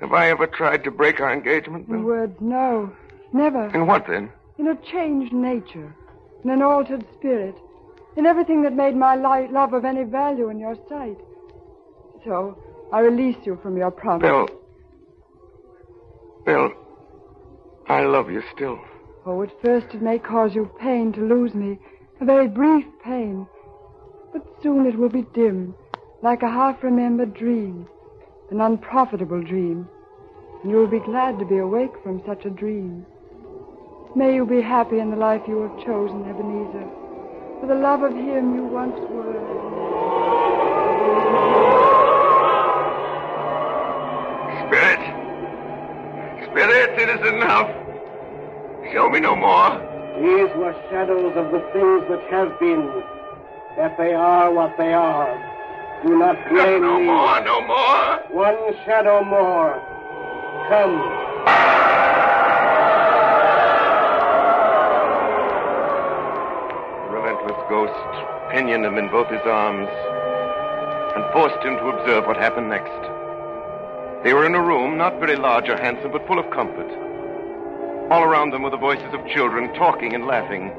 [0.00, 1.88] Have I ever tried to break our engagement?
[1.88, 2.92] In words, no.
[3.32, 3.66] Never.
[3.74, 4.30] In what then?
[4.58, 5.94] In a changed nature.
[6.44, 7.54] In an altered spirit.
[8.16, 11.18] In everything that made my li- love of any value in your sight.
[12.24, 12.56] So,
[12.92, 14.22] I release you from your promise.
[14.22, 14.48] Belle.
[16.44, 16.72] Belle,
[17.88, 18.80] I love you still.
[19.26, 21.78] Oh, at first it may cause you pain to lose me.
[22.20, 23.46] A very brief pain.
[24.32, 25.74] But soon it will be dim,
[26.22, 27.86] like a half-remembered dream.
[28.50, 29.88] An unprofitable dream.
[30.62, 33.06] And you will be glad to be awake from such a dream.
[34.16, 36.88] May you be happy in the life you have chosen, Ebenezer.
[37.60, 39.40] For the love of him you once were.
[47.00, 47.70] It is enough.
[48.92, 49.70] Show me no more.
[50.20, 52.92] These were shadows of the things that have been,
[53.78, 55.32] that they are what they are.
[56.04, 57.06] Do not blame no me.
[57.06, 58.18] No more, no more.
[58.28, 59.80] One shadow more.
[60.68, 61.00] Come.
[67.00, 69.88] The relentless ghost pinioned him in both his arms
[71.16, 73.19] and forced him to observe what happened next.
[74.22, 76.90] They were in a room not very large or handsome, but full of comfort.
[78.10, 80.70] All around them were the voices of children talking and laughing.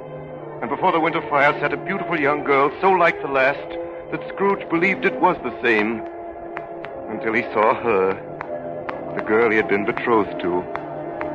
[0.62, 3.68] And before the winter fire sat a beautiful young girl so like the last
[4.12, 6.06] that Scrooge believed it was the same
[7.10, 8.14] until he saw her,
[9.18, 10.62] the girl he had been betrothed to,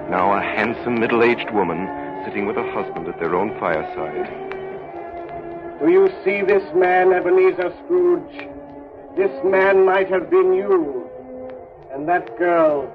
[0.09, 1.88] now a handsome middle aged woman
[2.25, 4.31] sitting with her husband at their own fireside.
[5.81, 8.49] Do you see this man, Ebenezer Scrooge?
[9.16, 11.06] This man might have been you.
[11.97, 12.93] And that girl,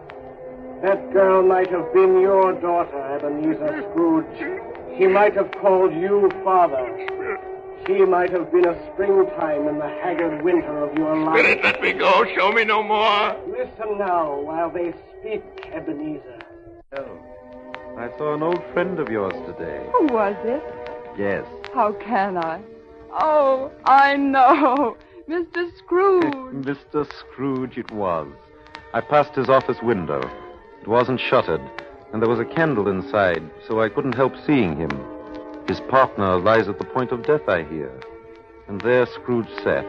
[0.84, 4.96] that girl might have been your daughter, Ebenezer Scrooge.
[4.96, 6.86] She might have called you father.
[7.88, 11.40] She might have been a springtime in the haggard winter of your life.
[11.40, 12.26] Spirit, let me go.
[12.36, 13.36] Show me no more.
[13.48, 15.42] Listen now while they speak,
[15.74, 16.40] Ebenezer.
[16.96, 17.18] Oh,
[17.98, 19.84] I saw an old friend of yours today.
[19.94, 20.62] Who was it?
[21.18, 21.44] Yes.
[21.74, 22.62] How can I?
[23.14, 24.96] Oh, I know.
[25.28, 25.76] Mr.
[25.80, 26.34] Scrooge.
[26.54, 27.12] Mr.
[27.20, 28.28] Scrooge it was.
[28.94, 30.22] I passed his office window.
[30.82, 31.62] It wasn't shuttered,
[32.12, 34.92] and there was a candle inside, so I couldn't help seeing him.
[35.68, 37.92] His partner lies at the point of death, I hear.
[38.68, 39.86] And there Scrooge sat,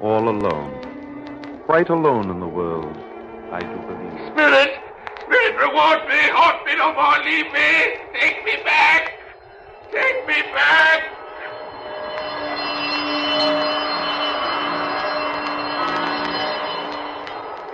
[0.00, 1.62] all alone.
[1.66, 2.96] Quite alone in the world,
[3.52, 4.32] I do believe.
[4.32, 4.80] Spirit,
[5.26, 6.22] Spirit, reward me.
[6.30, 7.18] Haunt me no more.
[7.24, 7.96] Leave me.
[8.20, 9.12] Take me back.
[9.92, 11.02] Take me back.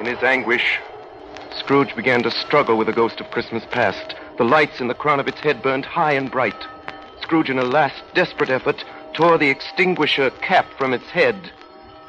[0.03, 0.81] In his anguish,
[1.61, 4.17] Scrooge began to struggle with the ghost of Christmas past.
[4.37, 6.61] The lights in the crown of its head burned high and bright.
[7.21, 8.85] Scrooge, in a last desperate effort,
[9.15, 11.53] tore the extinguisher cap from its head,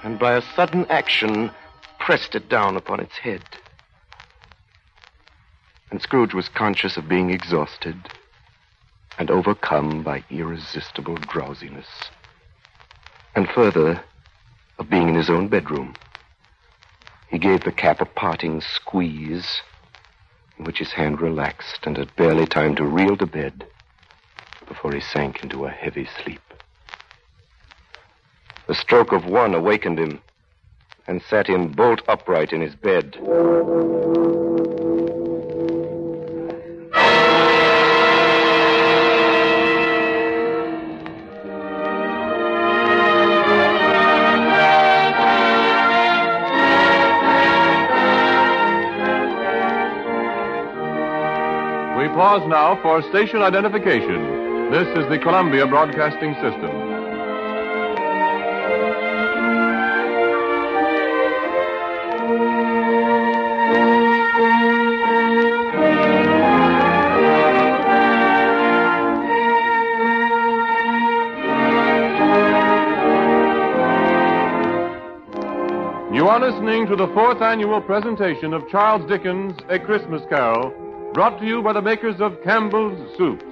[0.01, 1.51] and by a sudden action,
[1.99, 3.43] pressed it down upon its head.
[5.91, 7.95] And Scrooge was conscious of being exhausted
[9.19, 11.85] and overcome by irresistible drowsiness.
[13.35, 14.03] And further,
[14.79, 15.93] of being in his own bedroom.
[17.33, 19.63] He gave the cap a parting squeeze,
[20.59, 23.65] in which his hand relaxed and had barely time to reel to bed
[24.67, 26.43] before he sank into a heavy sleep.
[28.67, 30.21] The stroke of one awakened him
[31.07, 33.17] and sat him bolt upright in his bed.
[52.23, 54.71] Pause now for station identification.
[54.71, 56.71] This is the Columbia Broadcasting System.
[76.15, 80.82] You are listening to the fourth annual presentation of Charles Dickens' A Christmas Carol,
[81.13, 83.45] brought to you by the makers of Campbell's Soups.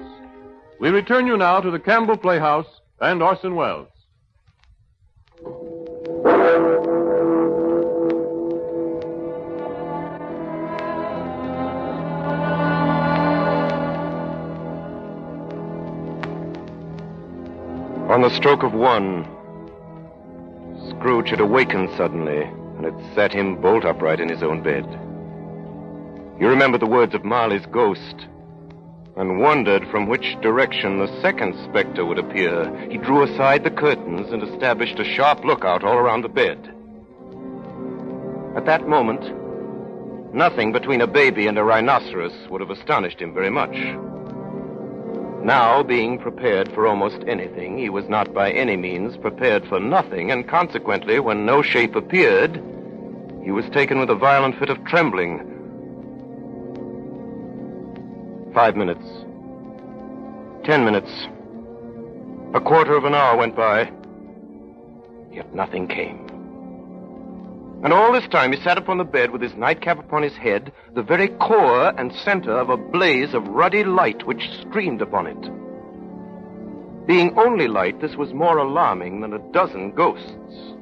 [0.80, 2.66] We return you now to the Campbell Playhouse
[3.00, 3.86] and Orson Welles.
[18.10, 19.24] On the stroke of one,
[20.90, 24.84] Scrooge had awakened suddenly, and it set him bolt upright in his own bed.
[26.38, 28.26] He remembered the words of Marley's ghost
[29.16, 32.74] and wondered from which direction the second specter would appear.
[32.90, 36.58] He drew aside the curtains and established a sharp lookout all around the bed.
[38.56, 43.50] At that moment, nothing between a baby and a rhinoceros would have astonished him very
[43.50, 43.76] much.
[45.44, 50.30] Now, being prepared for almost anything, he was not by any means prepared for nothing,
[50.30, 52.62] and consequently, when no shape appeared,
[53.42, 55.51] he was taken with a violent fit of trembling.
[58.54, 59.06] Five minutes.
[60.64, 61.10] Ten minutes.
[62.52, 63.90] A quarter of an hour went by.
[65.32, 66.28] Yet nothing came.
[67.82, 70.70] And all this time he sat upon the bed with his nightcap upon his head,
[70.94, 77.06] the very core and center of a blaze of ruddy light which streamed upon it.
[77.06, 80.74] Being only light, this was more alarming than a dozen ghosts.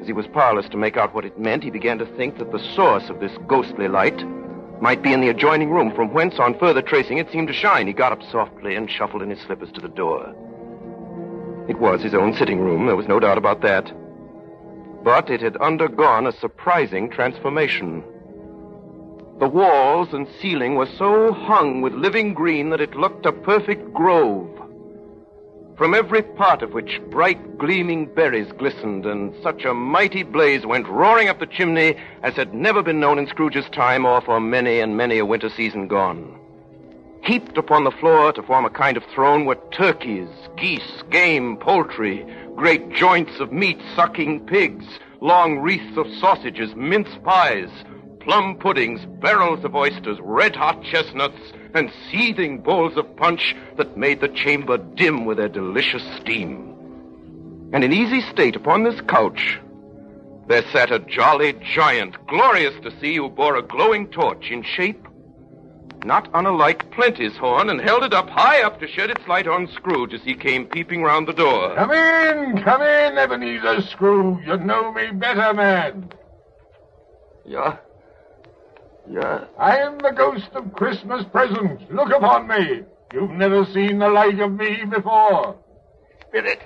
[0.00, 2.50] As he was powerless to make out what it meant, he began to think that
[2.50, 4.18] the source of this ghostly light
[4.80, 7.86] might be in the adjoining room, from whence, on further tracing, it seemed to shine.
[7.86, 10.34] He got up softly and shuffled in his slippers to the door.
[11.68, 13.92] It was his own sitting room, there was no doubt about that.
[15.04, 18.02] But it had undergone a surprising transformation.
[19.38, 23.92] The walls and ceiling were so hung with living green that it looked a perfect
[23.92, 24.48] grove
[25.78, 30.88] from every part of which bright gleaming berries glistened, and such a mighty blaze went
[30.88, 34.80] roaring up the chimney as had never been known in Scrooge's time or for many
[34.80, 36.36] and many a winter season gone.
[37.22, 42.26] Heaped upon the floor to form a kind of throne were turkeys, geese, game, poultry,
[42.56, 44.84] great joints of meat, sucking pigs,
[45.20, 47.70] long wreaths of sausages, mince pies,
[48.18, 54.20] plum puddings, barrels of oysters, red hot chestnuts, and seething bowls of punch that made
[54.20, 56.64] the chamber dim with their delicious steam.
[57.72, 59.58] And in easy state upon this couch,
[60.46, 65.08] there sat a jolly giant, glorious to see, who bore a glowing torch in shape
[66.04, 69.68] not unlike Plenty's horn, and held it up high up to shed its light on
[69.68, 71.74] Scrooge as he came peeping round the door.
[71.74, 74.46] Come in, come in, Ebenezer Scrooge.
[74.46, 76.10] You know me better, man.
[77.44, 77.78] Yeah.
[79.10, 79.44] Yeah.
[79.58, 81.92] I am the ghost of Christmas present.
[81.92, 82.82] Look upon me.
[83.12, 85.56] You've never seen the like of me before.
[86.28, 86.60] Spirit.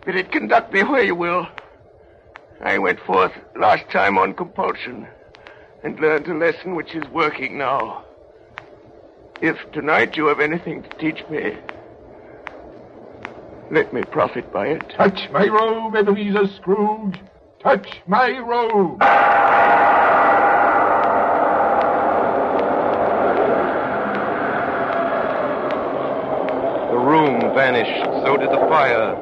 [0.00, 1.46] Spirit, conduct me where you will.
[2.60, 5.06] I went forth last time on compulsion
[5.82, 8.04] and learned a lesson which is working now.
[9.42, 11.58] If tonight you have anything to teach me,
[13.70, 14.88] let me profit by it.
[14.90, 17.18] Touch my robe, Ebenezer Scrooge.
[17.60, 19.00] Touch my robe.
[26.90, 29.16] The room vanished, so did the fire.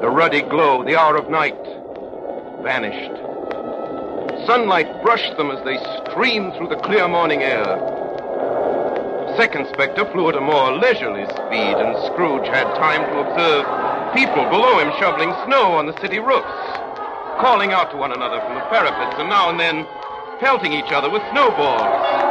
[0.00, 1.60] The ruddy glow, the hour of night,
[2.64, 3.20] vanished.
[4.46, 7.68] Sunlight brushed them as they streamed through the clear morning air.
[9.36, 13.68] Second Spectre flew at a more leisurely speed, and Scrooge had time to observe
[14.16, 16.48] people below him shoveling snow on the city roofs,
[17.44, 19.84] calling out to one another from the parapets, and now and then
[20.40, 22.29] pelting each other with snowballs.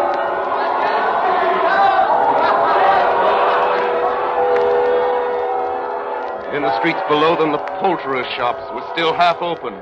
[6.54, 9.74] In the streets below them, the poulterers' shops were still half open,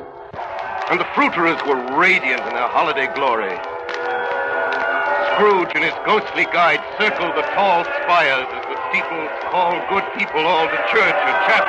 [0.92, 3.56] and the fruiterers were radiant in their holiday glory.
[5.32, 10.46] Scrooge and his ghostly guide circled the tall spires as the steeples called good people
[10.46, 11.67] all to church or chapel.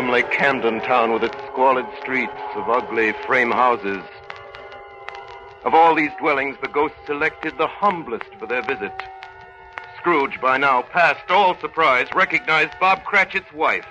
[0.00, 4.02] Them lay Camden Town with its squalid streets of ugly frame houses.
[5.62, 8.94] Of all these dwellings, the ghosts selected the humblest for their visit.
[9.98, 13.84] Scrooge, by now past all surprise, recognized Bob Cratchit's wife,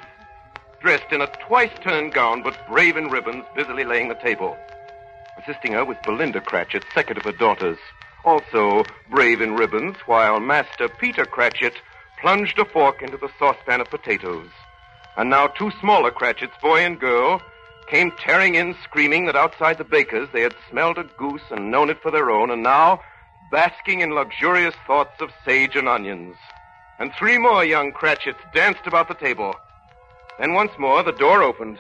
[0.80, 4.58] dressed in a twice-turned gown but brave in ribbons, busily laying the table.
[5.38, 7.78] Assisting her was Belinda Cratchit, second of her daughters,
[8.26, 11.76] also brave in ribbons, while Master Peter Cratchit
[12.20, 14.50] plunged a fork into the saucepan of potatoes.
[15.18, 17.42] And now two smaller Cratchits, boy and girl,
[17.88, 21.90] came tearing in screaming that outside the baker's they had smelled a goose and known
[21.90, 23.02] it for their own, and now
[23.52, 26.36] basking in luxurious thoughts of sage and onions.
[27.00, 29.56] And three more young Cratchits danced about the table.
[30.38, 31.80] Then once more the door opened.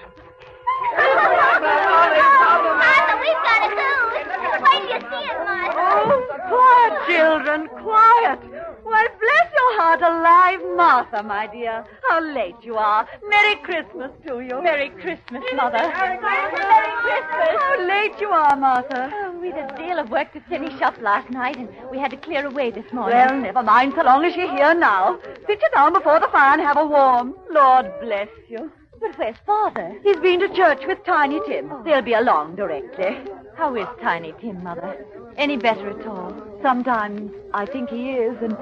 [2.79, 4.13] Martha, we've got a goose.
[4.15, 5.77] Wait till you see it, Martha.
[5.77, 8.68] Oh, quiet, children, quiet.
[8.89, 11.85] Why, bless your heart alive, Martha, my dear.
[12.09, 13.07] How late you are.
[13.29, 14.63] Merry Christmas to you.
[14.63, 15.77] Merry Christmas, Mother.
[15.77, 17.49] Merry Christmas.
[17.59, 19.11] How late you are, Martha.
[19.13, 22.17] Oh, we'd a deal of work to finish up last night, and we had to
[22.17, 23.15] clear away this morning.
[23.15, 25.19] Well, never mind, so long as you're here now.
[25.45, 27.35] Sit you down before the fire and have a warm.
[27.51, 28.71] Lord bless you.
[28.99, 29.97] But where's Father?
[30.03, 31.71] He's been to church with Tiny Tim.
[31.71, 31.83] Oh.
[31.83, 33.19] They'll be along directly.
[33.55, 35.05] How is Tiny Tim, Mother?
[35.37, 36.33] Any better at all?
[36.61, 38.57] Sometimes I think he is, and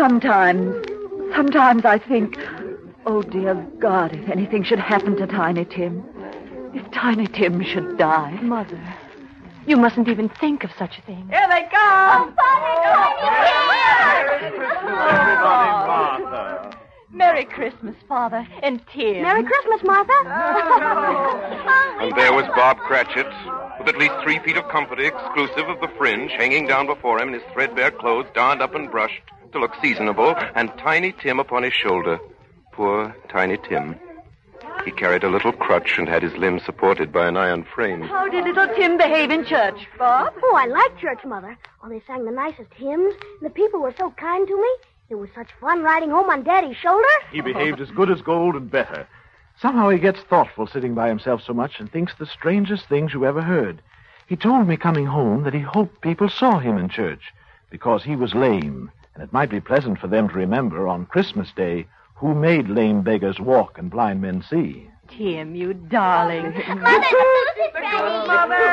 [0.00, 0.86] sometimes,
[1.34, 2.38] sometimes I think,
[3.04, 6.02] oh dear God, if anything should happen to Tiny Tim.
[6.72, 8.30] If Tiny Tim should die.
[8.40, 8.80] Mother,
[9.66, 11.28] you mustn't even think of such a thing.
[11.28, 12.34] Here they come!
[15.44, 16.76] Martha.
[17.12, 19.22] Merry Christmas, Father, and Tim.
[19.22, 20.12] Merry Christmas, Martha.
[22.02, 23.26] Oh, and there was Bob Cratchit,
[23.78, 27.28] with at least three feet of comfort exclusive of the fringe hanging down before him
[27.28, 29.20] in his threadbare clothes, darned up and brushed
[29.52, 32.18] to look seasonable, and Tiny Tim upon his shoulder.
[32.72, 33.96] Poor Tiny Tim.
[34.84, 38.02] He carried a little crutch and had his limbs supported by an iron frame.
[38.02, 40.32] How did little Tim behave in church, Bob?
[40.42, 41.56] Oh, I like church, Mother.
[41.82, 44.68] Oh, they sang the nicest hymns, and the people were so kind to me.
[45.10, 47.04] It was such fun riding home on Daddy's shoulder.
[47.32, 49.06] He behaved as good as gold and better.
[49.60, 53.26] Somehow he gets thoughtful sitting by himself so much and thinks the strangest things you
[53.26, 53.82] ever heard.
[54.26, 57.32] He told me coming home that he hoped people saw him in church
[57.68, 61.48] because he was lame, and it might be pleasant for them to remember on Christmas
[61.56, 64.88] Day who made lame beggars walk and blind men see.
[65.08, 66.52] Tim, you darling.
[66.68, 67.06] Mother,
[67.72, 68.26] the ready.
[68.26, 68.66] Mother.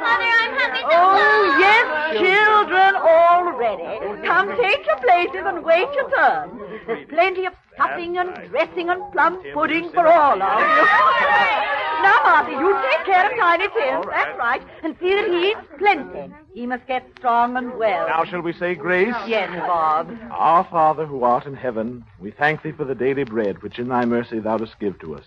[0.00, 1.86] Mother, I'm happy Oh, yes,
[2.18, 4.26] children, all ready.
[4.26, 6.60] Come, take your places and wait your turn.
[6.86, 10.84] There's plenty of stuffing and dressing and plum pudding for all of you.
[12.02, 14.02] now, Martha, you take care of Tiny Tim.
[14.08, 14.62] That's right.
[14.82, 16.32] And see that he eats plenty.
[16.54, 18.08] He must get strong and well.
[18.08, 19.14] Now shall we say grace?
[19.26, 20.10] Yes, Bob.
[20.30, 23.88] Our Father who art in heaven, we thank thee for the daily bread which in
[23.88, 25.24] thy mercy thou dost give to us.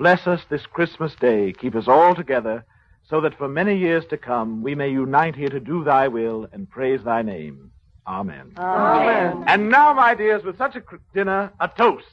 [0.00, 2.64] Bless us this Christmas day, keep us all together,
[3.10, 6.48] so that for many years to come we may unite here to do thy will
[6.54, 7.70] and praise thy name.
[8.06, 8.54] Amen.
[8.56, 9.44] Amen.
[9.46, 12.06] And now, my dears, with such a cr- dinner, a toast.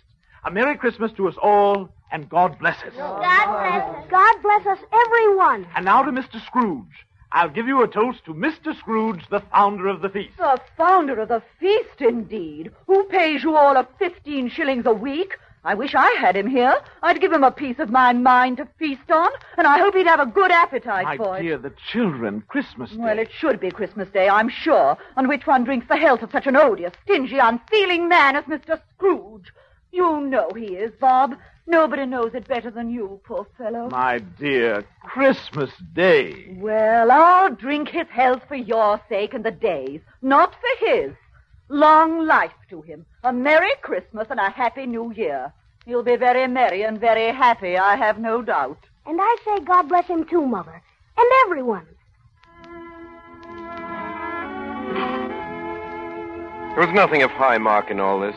[0.43, 2.93] A Merry Christmas to us all, and God bless us.
[2.97, 4.05] God bless us.
[4.11, 5.65] God bless us, everyone.
[5.73, 6.45] And now to Mr.
[6.45, 7.05] Scrooge.
[7.31, 8.77] I'll give you a toast to Mr.
[8.77, 10.35] Scrooge, the founder of the feast.
[10.38, 12.71] The founder of the feast, indeed.
[12.88, 15.38] Who pays you all of fifteen shillings a week?
[15.68, 16.74] I wish I had him here.
[17.03, 20.07] I'd give him a piece of my mind to feast on, and I hope he'd
[20.07, 21.41] have a good appetite My for it.
[21.41, 22.97] dear, the children, Christmas Day.
[22.97, 26.32] Well, it should be Christmas Day, I'm sure, on which one drinks the health of
[26.32, 28.80] such an odious, stingy, unfeeling man as Mr.
[28.93, 29.51] Scrooge.
[29.91, 31.36] You know he is, Bob.
[31.65, 33.89] Nobody knows it better than you, poor fellow.
[33.89, 36.55] My dear, Christmas Day.
[36.59, 41.11] Well, I'll drink his health for your sake and the day's, not for his.
[41.70, 45.51] Long life to him, a Merry Christmas and a Happy New Year.
[45.88, 48.77] He'll be very merry and very happy, I have no doubt.
[49.05, 50.81] And I say God bless him too, Mother.
[51.17, 51.88] And everyone.
[56.75, 58.35] There was nothing of high mark in all this.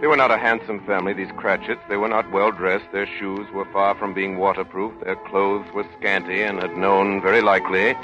[0.00, 1.80] They were not a handsome family, these Cratchits.
[1.88, 2.92] They were not well dressed.
[2.92, 4.92] Their shoes were far from being waterproof.
[5.02, 7.96] Their clothes were scanty and had known, very likely,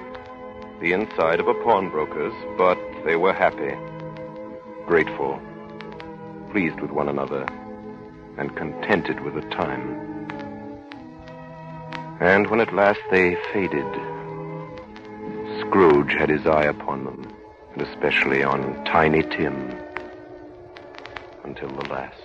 [0.81, 2.35] the inside of a pawnbroker's.
[2.57, 3.77] But they were happy,
[4.87, 5.41] grateful,
[6.51, 7.47] pleased with one another,
[8.39, 10.07] and contented with the time.
[12.21, 13.87] And when at last they faded,
[15.61, 17.35] Scrooge had his eye upon them,
[17.73, 19.79] and especially on Tiny Tim
[21.45, 22.17] until the last.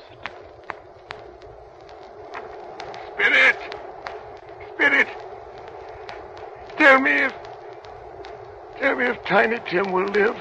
[3.14, 3.57] Spirit!
[4.74, 5.07] Spirit!
[6.78, 7.34] Tell me if.
[8.78, 10.38] Tell me if Tiny Tim will live.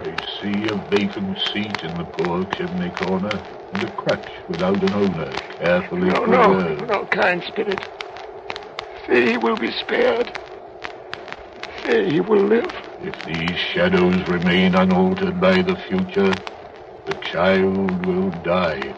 [0.00, 3.40] I see a vacant seat in the poor chimney corner,
[3.72, 6.92] and a crutch without an owner, carefully No, no, preserved.
[6.92, 7.82] no, kind spirit.
[9.06, 10.32] He will be spared.
[11.84, 12.72] He will live.
[13.00, 16.36] If these shadows remain unaltered by the future,
[17.06, 18.94] the child will die.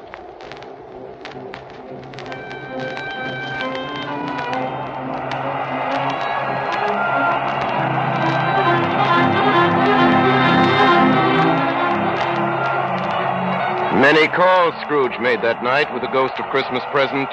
[14.10, 17.28] Many calls Scrooge made that night with the ghost of Christmas present.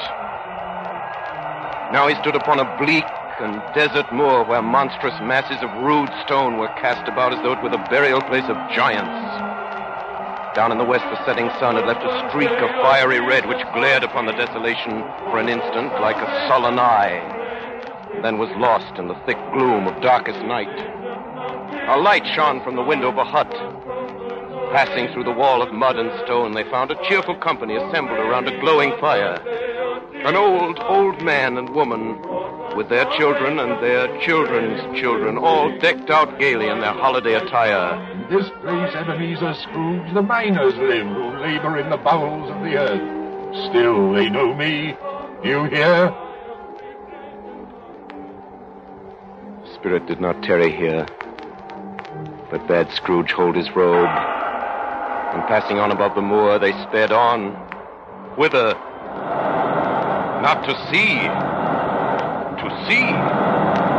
[1.89, 3.07] Now he stood upon a bleak
[3.39, 7.61] and desert moor where monstrous masses of rude stone were cast about as though it
[7.61, 9.15] were the burial place of giants.
[10.53, 13.63] Down in the west, the setting sun had left a streak of fiery red which
[13.71, 15.01] glared upon the desolation
[15.31, 20.01] for an instant like a sullen eye, then was lost in the thick gloom of
[20.01, 20.67] darkest night.
[21.87, 23.47] A light shone from the window of a hut.
[24.75, 28.45] Passing through the wall of mud and stone, they found a cheerful company assembled around
[28.49, 29.41] a glowing fire.
[30.25, 32.19] An old, old man and woman
[32.75, 38.03] with their children and their children's children, all decked out gaily in their holiday attire.
[38.11, 42.75] In this place, Ebenezer Scrooge, the miners live who labor in the bowels of the
[42.75, 43.69] earth.
[43.69, 44.93] Still, they know me.
[45.41, 46.13] You hear?
[49.75, 51.05] Spirit did not tarry here,
[52.51, 54.34] but bade Scrooge hold his robe.
[55.35, 57.51] And passing on above the moor, they sped on.
[58.37, 58.73] Whither?
[60.41, 61.27] Not to see.
[62.63, 63.11] To see.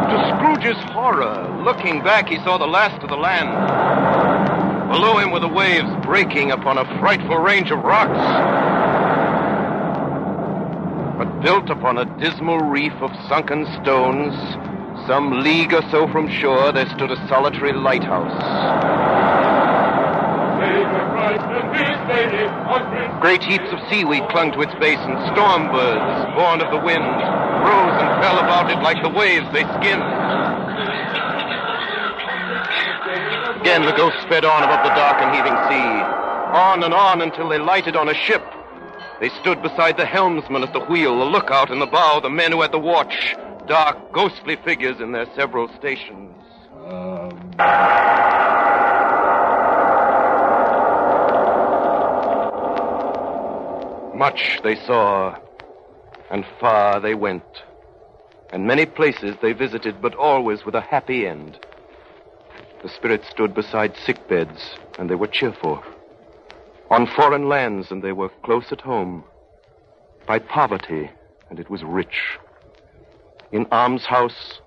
[0.09, 3.53] To Scrooge's horror, looking back, he saw the last of the land.
[4.91, 8.17] Below him were the waves breaking upon a frightful range of rocks.
[11.19, 14.35] But built upon a dismal reef of sunken stones,
[15.07, 19.06] some league or so from shore, there stood a solitary lighthouse.
[23.21, 27.03] Great heaps of seaweed clung to its base, and storm birds, born of the wind,
[27.03, 30.07] rose and fell about it like the waves they skimmed.
[33.61, 36.03] Again, the ghost sped on above the dark and heaving sea,
[36.55, 38.45] on and on until they lighted on a ship.
[39.19, 42.53] They stood beside the helmsman at the wheel, the lookout in the bow, the men
[42.53, 43.35] who had the watch,
[43.67, 46.33] dark, ghostly figures in their several stations.
[54.17, 55.37] Much they saw,
[56.31, 57.43] and far they went,
[58.51, 61.59] and many places they visited, but always with a happy end.
[62.83, 65.83] The spirits stood beside sick beds, and they were cheerful.
[66.89, 69.23] On foreign lands, and they were close at home.
[70.27, 71.11] By poverty,
[71.51, 72.39] and it was rich.
[73.53, 74.61] In almshouse,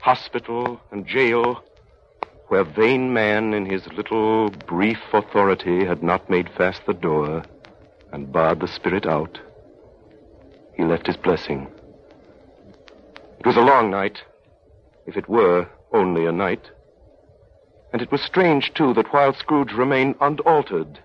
[0.00, 1.62] hospital, and jail,
[2.48, 7.44] where vain man in his little brief authority had not made fast the door
[8.14, 9.40] and barred the spirit out,
[10.76, 11.66] he left his blessing.
[13.40, 14.22] It was a long night,
[15.04, 16.70] if it were only a night.
[17.92, 21.00] And it was strange, too, that while Scrooge remained unaltered,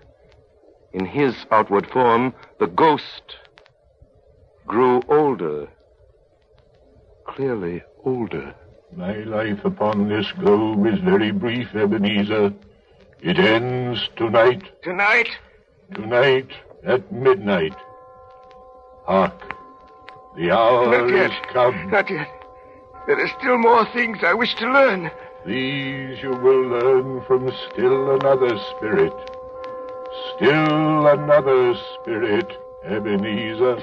[0.92, 3.36] in his outward form, the ghost
[4.66, 5.68] grew older.
[7.26, 8.54] Clearly older.
[8.94, 12.52] My life upon this globe is very brief, Ebenezer.
[13.20, 14.62] It ends tonight.
[14.82, 15.28] Tonight?
[15.92, 16.50] Tonight
[16.84, 17.74] at midnight.
[19.04, 19.54] Hark.
[20.36, 21.30] The hour Not yet.
[21.30, 21.90] is come.
[21.90, 22.28] Not yet.
[23.06, 25.10] There are still more things I wish to learn.
[25.46, 29.12] These you will learn from still another spirit.
[30.36, 32.52] Still another spirit,
[32.84, 33.80] Ebenezer.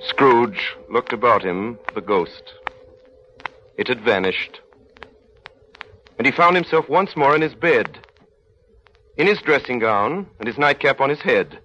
[0.00, 2.54] Scrooge looked about him for the ghost.
[3.76, 4.60] It had vanished.
[6.18, 7.98] And he found himself once more in his bed,
[9.16, 11.58] in his dressing gown and his nightcap on his head.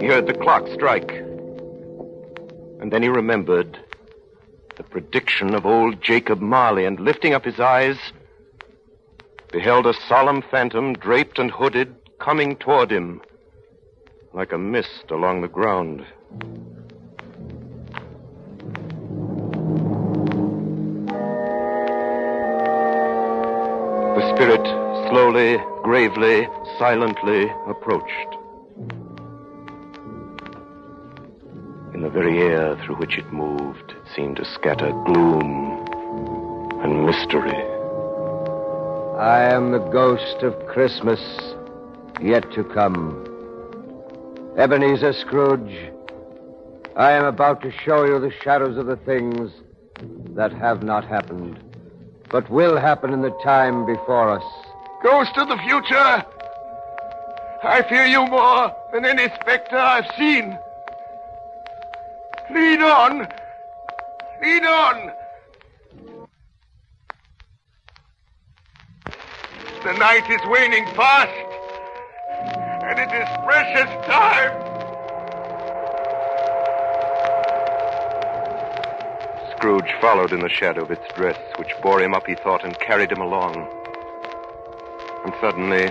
[0.00, 1.10] He heard the clock strike.
[2.80, 3.78] And then he remembered
[4.76, 7.96] the prediction of old Jacob Marley, and lifting up his eyes,
[9.52, 13.20] beheld a solemn phantom draped and hooded coming toward him
[14.32, 16.04] like a mist along the ground.
[24.34, 24.66] Spirit
[25.10, 28.36] slowly, gravely, silently approached.
[31.94, 35.86] In the very air through which it moved, it seemed to scatter gloom
[36.82, 37.54] and mystery.
[39.16, 41.20] I am the ghost of Christmas
[42.20, 43.20] yet to come.
[44.58, 45.92] Ebenezer Scrooge,
[46.96, 49.52] I am about to show you the shadows of the things
[50.34, 51.62] that have not happened,
[52.34, 54.42] but will happen in the time before us.
[55.04, 56.24] Ghost of the future!
[57.62, 60.58] I fear you more than any specter I've seen.
[62.52, 63.28] Lead on!
[64.42, 65.12] Lead on!
[69.84, 71.30] The night is waning fast,
[72.82, 74.63] and it is precious time.
[79.64, 82.78] Scrooge followed in the shadow of its dress, which bore him up, he thought, and
[82.80, 83.66] carried him along.
[85.24, 85.90] And suddenly,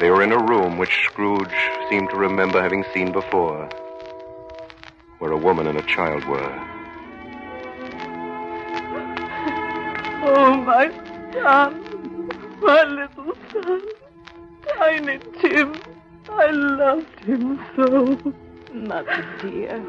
[0.00, 1.56] they were in a room which Scrooge
[1.88, 3.66] seemed to remember having seen before,
[5.18, 6.52] where a woman and a child were.
[10.22, 10.90] Oh, my
[11.32, 12.28] son,
[12.60, 13.82] my little son,
[14.76, 15.80] Tiny Tim.
[16.28, 18.34] I loved him so.
[18.74, 19.82] Mother, dear,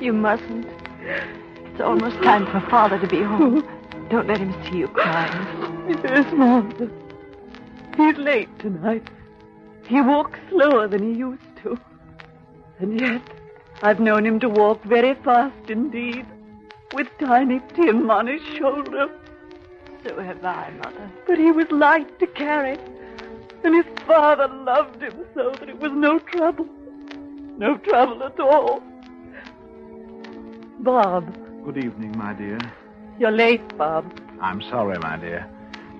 [0.00, 0.68] you mustn't.
[1.72, 3.66] It's almost time for Father to be home.
[4.10, 5.88] Don't let him see you crying.
[6.04, 6.90] Yes, Mother.
[7.96, 9.08] He's late tonight.
[9.88, 11.78] He walks slower than he used to.
[12.78, 13.22] And yet,
[13.80, 16.26] I've known him to walk very fast indeed,
[16.92, 19.08] with Tiny Tim on his shoulder.
[20.06, 21.10] So have I, Mother.
[21.26, 22.76] But he was light to carry,
[23.64, 26.68] and his father loved him so that it was no trouble.
[27.56, 28.82] No trouble at all.
[30.80, 31.34] Bob,
[31.64, 32.58] Good evening, my dear.
[33.18, 34.04] you're late, Bob.
[34.40, 35.48] I'm sorry, my dear.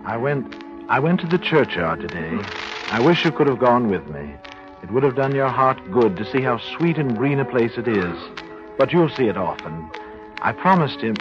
[0.04, 0.54] I went
[0.88, 2.36] I went to the churchyard today.
[2.90, 4.34] I wish you could have gone with me.
[4.82, 7.72] It would have done your heart good to see how sweet and green a place
[7.76, 8.16] it is.
[8.76, 9.88] But you'll see it often.
[10.40, 11.14] I promised him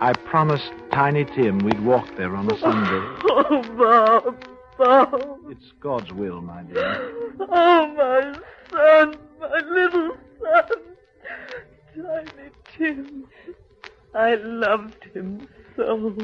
[0.00, 3.18] I promised Tiny Tim we'd walk there on a Sunday.
[3.44, 4.44] Oh, Bob,
[4.78, 5.38] Bob.
[5.50, 7.12] It's God's will, my dear.
[7.40, 8.34] Oh, my
[8.70, 10.64] son, my little son.
[11.94, 13.24] Tiny Tim.
[14.14, 16.14] I loved him so.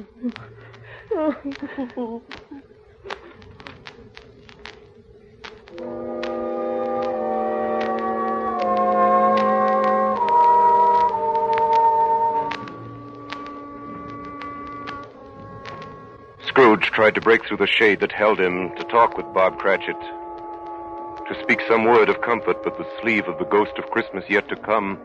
[16.42, 19.96] Scrooge tried to break through the shade that held him to talk with Bob Cratchit,
[19.98, 24.46] to speak some word of comfort, but the sleeve of the ghost of Christmas yet
[24.50, 24.98] to come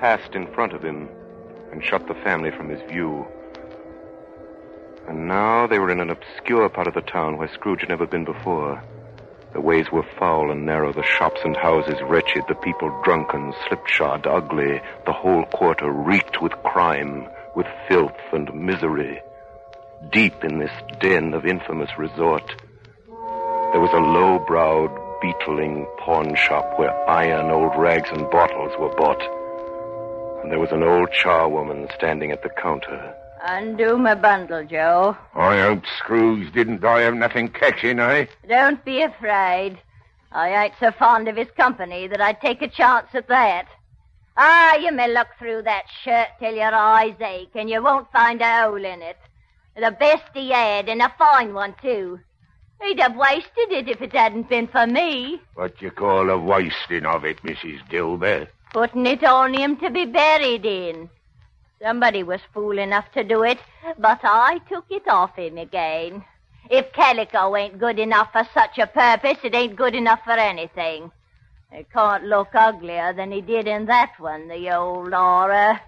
[0.00, 1.08] passed in front of him
[1.76, 3.26] and shut the family from his view.
[5.06, 8.06] And now they were in an obscure part of the town where Scrooge had never
[8.06, 8.82] been before.
[9.52, 14.26] The ways were foul and narrow, the shops and houses wretched, the people drunken, slipshod,
[14.26, 14.80] ugly.
[15.04, 19.20] The whole quarter reeked with crime, with filth and misery.
[20.10, 22.54] Deep in this den of infamous resort,
[23.06, 29.35] there was a low-browed, beetling pawn shop where iron, old rags, and bottles were bought.
[30.46, 33.12] And there was an old charwoman standing at the counter.
[33.42, 35.16] Undo my bundle, Joe.
[35.34, 38.26] I hope Scrooge didn't die of nothing catching, eh?
[38.48, 39.76] Don't be afraid.
[40.30, 43.66] I ain't so fond of his company that I'd take a chance at that.
[44.36, 48.40] Ah, you may look through that shirt till your eyes ache, and you won't find
[48.40, 49.18] a hole in it.
[49.74, 52.20] The best he had, and a fine one, too.
[52.82, 55.40] He'd have wasted it if it hadn't been for me.
[55.54, 57.80] What you call a wasting of it, Mrs.
[57.90, 58.46] Dilber?
[58.76, 61.08] Putting it on him to be buried in.
[61.80, 63.58] Somebody was fool enough to do it,
[63.96, 66.22] but I took it off him again.
[66.68, 71.10] If calico ain't good enough for such a purpose, it ain't good enough for anything.
[71.72, 75.80] It can't look uglier than he did in that one, the old horror.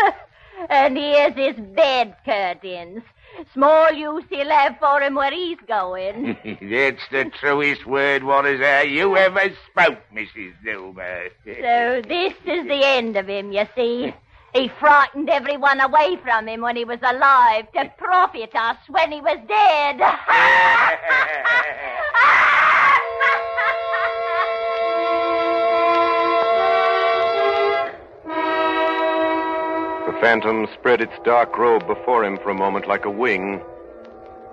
[0.68, 3.04] and here's his bed curtains.
[3.52, 6.36] Small use he'll have for him where he's going.
[6.44, 10.54] That's the truest word, what is there you ever spoke, Mrs.
[10.64, 11.30] Dilber.
[11.44, 14.14] So this is the end of him, you see.
[14.52, 19.20] He frightened everyone away from him when he was alive to profit us when he
[19.20, 20.00] was dead.
[30.20, 33.60] Phantom spread its dark robe before him for a moment like a wing,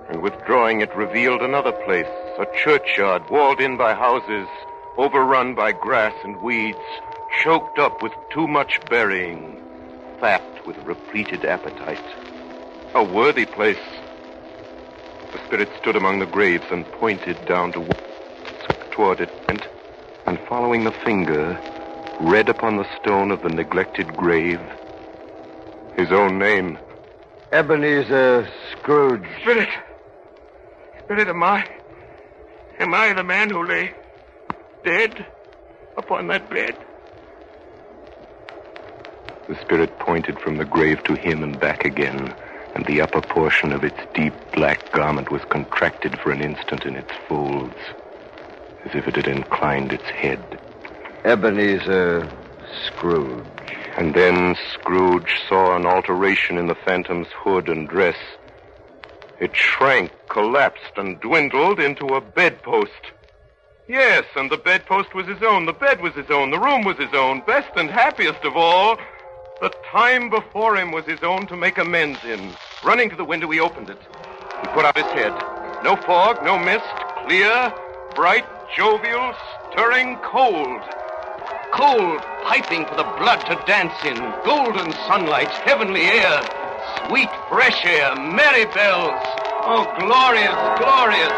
[0.09, 2.07] and withdrawing it revealed another place,
[2.39, 4.47] a churchyard walled in by houses,
[4.97, 6.78] overrun by grass and weeds,
[7.41, 9.62] choked up with too much burying,
[10.20, 11.99] fat with repleted appetite.
[12.95, 13.78] A worthy place.
[15.32, 17.88] The spirit stood among the graves and pointed down to
[18.91, 19.66] toward it, and,
[20.26, 21.57] and following the finger,
[22.20, 24.59] read upon the stone of the neglected grave
[25.95, 26.77] his own name.
[27.51, 29.25] Ebenezer Scrooge.
[29.41, 29.69] Spirit.
[31.03, 31.67] Spirit, am I?
[32.79, 33.91] Am I the man who lay
[34.83, 35.25] dead
[35.97, 36.75] upon that bed?
[39.47, 42.33] The spirit pointed from the grave to him and back again,
[42.73, 46.95] and the upper portion of its deep black garment was contracted for an instant in
[46.95, 47.75] its folds,
[48.85, 50.39] as if it had inclined its head.
[51.25, 52.31] Ebenezer
[52.87, 53.80] Scrooge.
[53.97, 58.17] And then Scrooge saw an alteration in the phantom's hood and dress.
[59.39, 63.11] It shrank, collapsed, and dwindled into a bedpost.
[63.87, 66.97] Yes, and the bedpost was his own, the bed was his own, the room was
[66.97, 68.97] his own, best and happiest of all.
[69.59, 72.53] The time before him was his own to make amends in.
[72.85, 73.97] Running to the window, he opened it.
[74.61, 75.33] He put out his head.
[75.83, 76.85] No fog, no mist,
[77.25, 77.73] clear,
[78.15, 79.33] bright, jovial,
[79.71, 80.81] stirring cold.
[81.72, 86.43] Cold, piping for the blood to dance in, golden sunlight, heavenly air,
[87.07, 89.15] sweet fresh air, merry bells.
[89.63, 90.51] Oh, glorious,
[90.84, 91.32] glorious.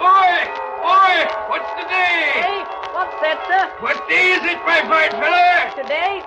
[0.00, 0.32] Oi!
[0.80, 1.16] Oi!
[1.52, 2.24] What's the day?
[2.40, 2.64] Hey,
[2.96, 3.68] what's that, sir?
[3.84, 5.68] What day is it, my fine fella?
[5.76, 6.24] Today?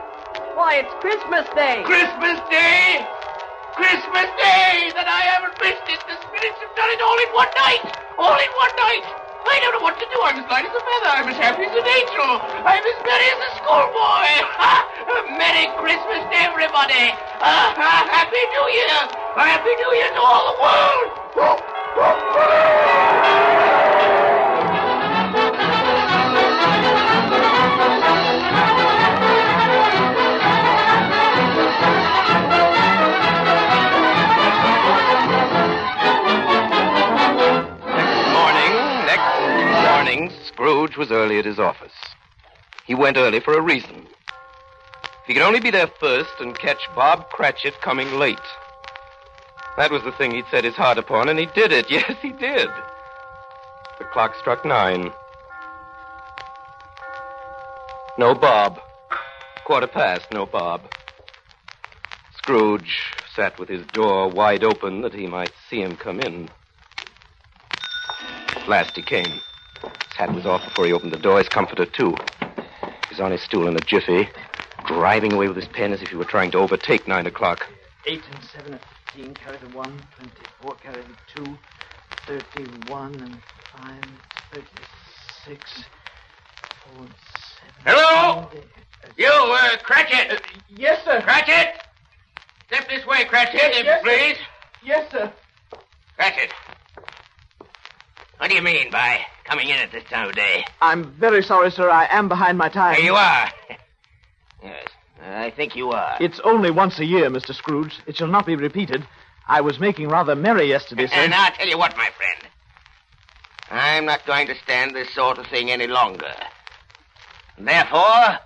[0.54, 1.82] Why, it's Christmas Day.
[1.90, 3.02] Christmas Day?
[3.74, 4.94] Christmas Day!
[4.94, 5.98] That I haven't missed it.
[6.06, 7.98] The spirits have done it all in one night.
[8.22, 9.19] All in one night.
[9.46, 10.18] I don't know what to do.
[10.24, 11.12] I'm as light as a feather.
[11.16, 12.30] I'm as happy as an angel.
[12.66, 14.28] I'm as merry as a schoolboy.
[15.40, 17.16] Merry Christmas to everybody.
[17.40, 19.00] Uh, uh, Happy New Year.
[19.36, 21.10] Happy New Year to all the world.
[40.60, 41.94] Scrooge was early at his office.
[42.86, 44.06] He went early for a reason.
[45.26, 48.38] He could only be there first and catch Bob Cratchit coming late.
[49.78, 51.86] That was the thing he'd set his heart upon, and he did it.
[51.90, 52.68] Yes, he did.
[54.00, 55.14] The clock struck nine.
[58.18, 58.82] No Bob.
[59.64, 60.82] Quarter past, no Bob.
[62.36, 63.00] Scrooge
[63.34, 66.50] sat with his door wide open that he might see him come in.
[68.58, 69.40] At last he came.
[69.84, 72.16] His hat was off before he opened the door, his comforter, too.
[73.10, 74.30] He's on his stool in a jiffy,
[74.86, 77.66] driving away with his pen as if he were trying to overtake nine o'clock.
[78.06, 80.00] Eight and seven and fifteen, carry the one.
[80.18, 81.58] Twenty-four, carry the two.
[82.28, 83.38] Thirty-one and
[83.76, 84.04] five,
[84.52, 85.84] thirty-six.
[86.86, 87.14] Four and
[87.60, 87.74] seven.
[87.86, 88.50] Hello?
[89.18, 90.42] You, uh, Cratchit.
[90.70, 91.22] yes, sir.
[91.22, 91.76] Cratchit.
[92.68, 94.18] Step this way, Cratchit, if Yes, you sir.
[94.18, 94.38] please.
[94.84, 95.34] Yes, sir.
[96.16, 96.52] Cratchit.
[98.38, 99.20] What do you mean by
[99.50, 100.64] coming in at this time of day?
[100.82, 101.90] I'm very sorry, sir.
[101.90, 102.96] I am behind my time.
[102.96, 103.50] Here you are.
[104.64, 104.88] yes,
[105.24, 106.18] I think you are.
[106.20, 107.54] It's only once a year, Mr.
[107.56, 108.00] Scrooge.
[108.06, 109.06] It shall not be repeated.
[109.48, 111.16] I was making rather merry yesterday, sir.
[111.16, 112.52] And I'll tell you what, my friend.
[113.72, 116.34] I'm not going to stand this sort of thing any longer.
[117.58, 118.40] Therefore,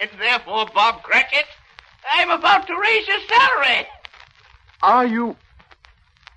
[0.00, 1.46] and therefore, Bob Cratchit,
[2.12, 3.86] I'm about to raise your salary.
[4.82, 5.36] Are you.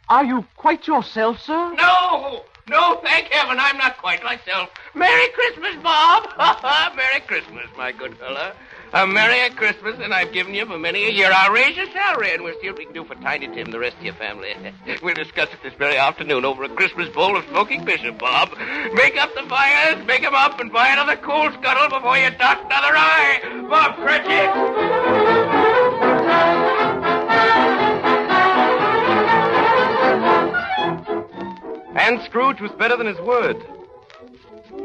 [0.10, 1.74] Are you quite yourself, sir?
[1.74, 4.70] No, no, thank heaven, I'm not quite myself.
[4.93, 6.30] Merry Christmas, Bob.
[6.95, 8.51] Merry Christmas, my good fellow.
[8.93, 11.30] A Merry Christmas, and I've given you for many a year.
[11.34, 13.74] I'll raise your salary, and we'll see what we can do for Tiny Tim and
[13.74, 14.55] the rest of your family.
[15.03, 18.49] we'll discuss it this very afternoon over a Christmas bowl of smoking bishop, Bob.
[18.93, 22.63] Make up the fires, make 'em up, and buy another coal scuttle before you dot
[22.65, 23.41] another eye.
[23.70, 24.47] Bob Cratchit!
[31.98, 33.58] And Scrooge was better than his word.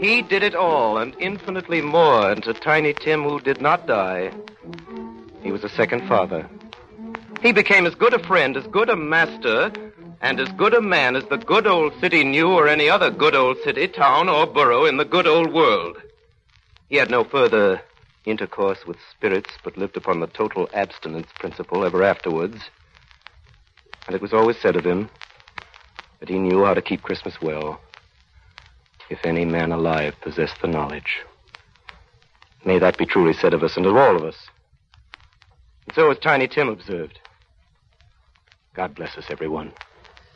[0.01, 4.33] He did it all and infinitely more, to Tiny Tim, who did not die,
[5.43, 6.49] he was a second father.
[7.43, 9.71] He became as good a friend, as good a master,
[10.21, 13.35] and as good a man as the good old city knew or any other good
[13.35, 15.99] old city, town, or borough in the good old world.
[16.89, 17.83] He had no further
[18.25, 22.71] intercourse with spirits, but lived upon the total abstinence principle ever afterwards.
[24.07, 25.11] And it was always said of him
[26.23, 27.81] that he knew how to keep Christmas well,
[29.11, 31.18] if any man alive possessed the knowledge.
[32.64, 34.37] May that be truly said of us and of all of us.
[35.85, 37.18] And so as Tiny Tim observed.
[38.73, 39.73] God bless us, everyone.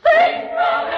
[0.03, 0.96] You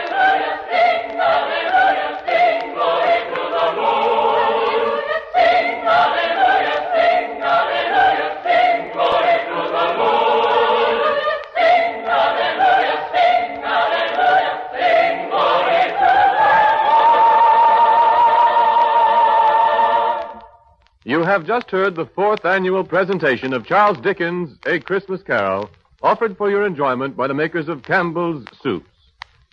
[21.29, 25.69] have just heard the fourth annual presentation of Charles Dickens' A Christmas Carol,
[26.01, 28.89] offered for your enjoyment by the makers of Campbell's Soups.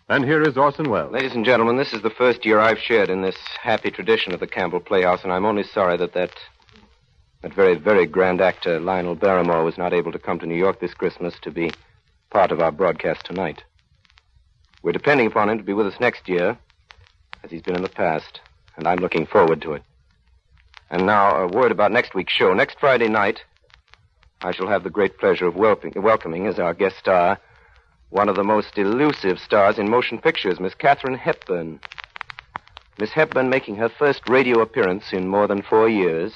[0.08, 1.12] And here is Orson Welles.
[1.12, 4.40] Ladies and gentlemen, this is the first year I've shared in this happy tradition of
[4.40, 6.30] the Campbell Playhouse, and I'm only sorry that that,
[7.42, 10.80] that very, very grand actor, Lionel Barrymore, was not able to come to New York
[10.80, 11.70] this Christmas to be
[12.30, 13.62] part of our broadcast tonight.
[14.82, 16.56] We're depending upon him to be with us next year,
[17.44, 18.40] as he's been in the past,
[18.78, 19.82] and I'm looking forward to it.
[20.90, 22.54] And now, a word about next week's show.
[22.54, 23.40] Next Friday night,
[24.40, 27.38] I shall have the great pleasure of welcoming, welcoming as our guest star
[28.10, 31.80] one of the most elusive stars in motion pictures, Miss Katharine Hepburn.
[32.98, 36.32] Miss Hepburn, making her first radio appearance in more than four years,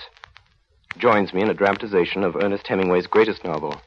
[0.99, 3.81] joins me in a dramatization of Ernest Hemingway's greatest novel,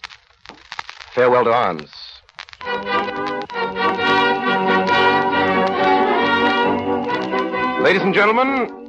[1.14, 1.91] Farewell to Arms.
[7.84, 8.82] Ladies and gentlemen,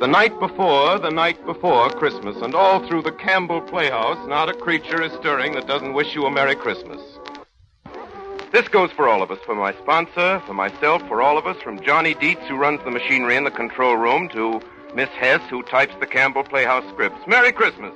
[0.00, 4.54] the night before, the night before Christmas, and all through the Campbell Playhouse, not a
[4.54, 7.00] creature is stirring that doesn't wish you a Merry Christmas.
[8.52, 11.60] This goes for all of us, for my sponsor, for myself, for all of us,
[11.62, 14.60] from Johnny Dietz, who runs the machinery in the control room, to
[14.94, 17.26] Miss Hess, who types the Campbell Playhouse scripts.
[17.26, 17.92] Merry Christmas.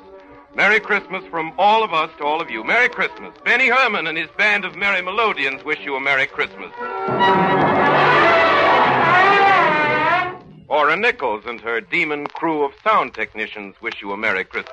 [0.56, 2.64] Merry Christmas from all of us to all of you.
[2.64, 3.32] Merry Christmas.
[3.44, 6.72] Benny Herrmann and his band of merry melodians wish you a Merry Christmas.
[10.72, 14.72] Ora Nichols and her demon crew of sound technicians wish you a Merry Christmas.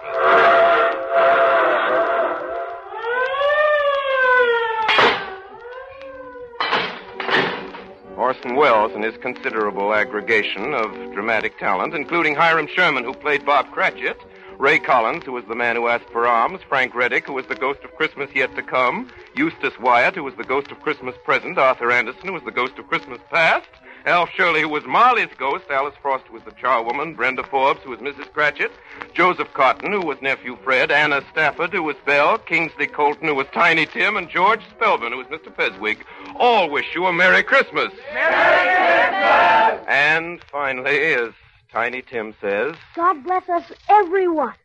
[8.16, 13.70] Orson Welles and his considerable aggregation of dramatic talent, including Hiram Sherman, who played Bob
[13.72, 14.22] Cratchit,
[14.58, 17.56] Ray Collins, who was the man who asked for alms, Frank Readick, who was the
[17.56, 21.58] ghost of Christmas yet to come, Eustace Wyatt, who was the ghost of Christmas present,
[21.58, 23.68] Arthur Anderson, who was the ghost of Christmas past,
[24.06, 27.90] Al Shirley, who was Marley's ghost, Alice Frost, who was the charwoman, Brenda Forbes, who
[27.90, 28.32] was Mrs.
[28.32, 28.72] Cratchit,
[29.14, 33.48] Joseph Cotten, who was nephew Fred, Anna Stafford, who was Belle, Kingsley Colton, who was
[33.54, 35.54] Tiny Tim, and George Spelman, who was Mr.
[35.56, 36.06] Fezziwig.
[36.36, 37.92] All wish you a Merry Christmas.
[38.14, 39.86] Merry Christmas!
[39.88, 41.32] And finally, as
[41.72, 44.56] Tiny Tim says, God bless us, everyone.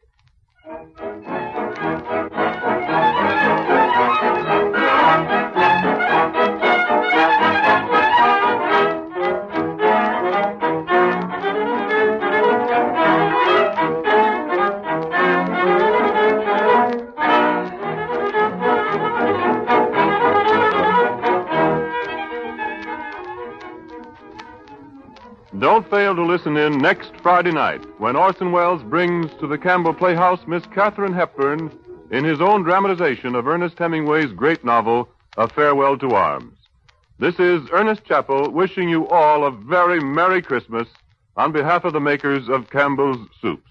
[25.60, 29.94] Don't fail to listen in next Friday night when Orson Welles brings to the Campbell
[29.94, 31.70] Playhouse Miss Katharine Hepburn
[32.10, 36.58] in his own dramatization of Ernest Hemingway's great novel, A Farewell to Arms.
[37.20, 40.88] This is Ernest Chappell wishing you all a very Merry Christmas
[41.36, 43.70] on behalf of the makers of Campbell's Soups.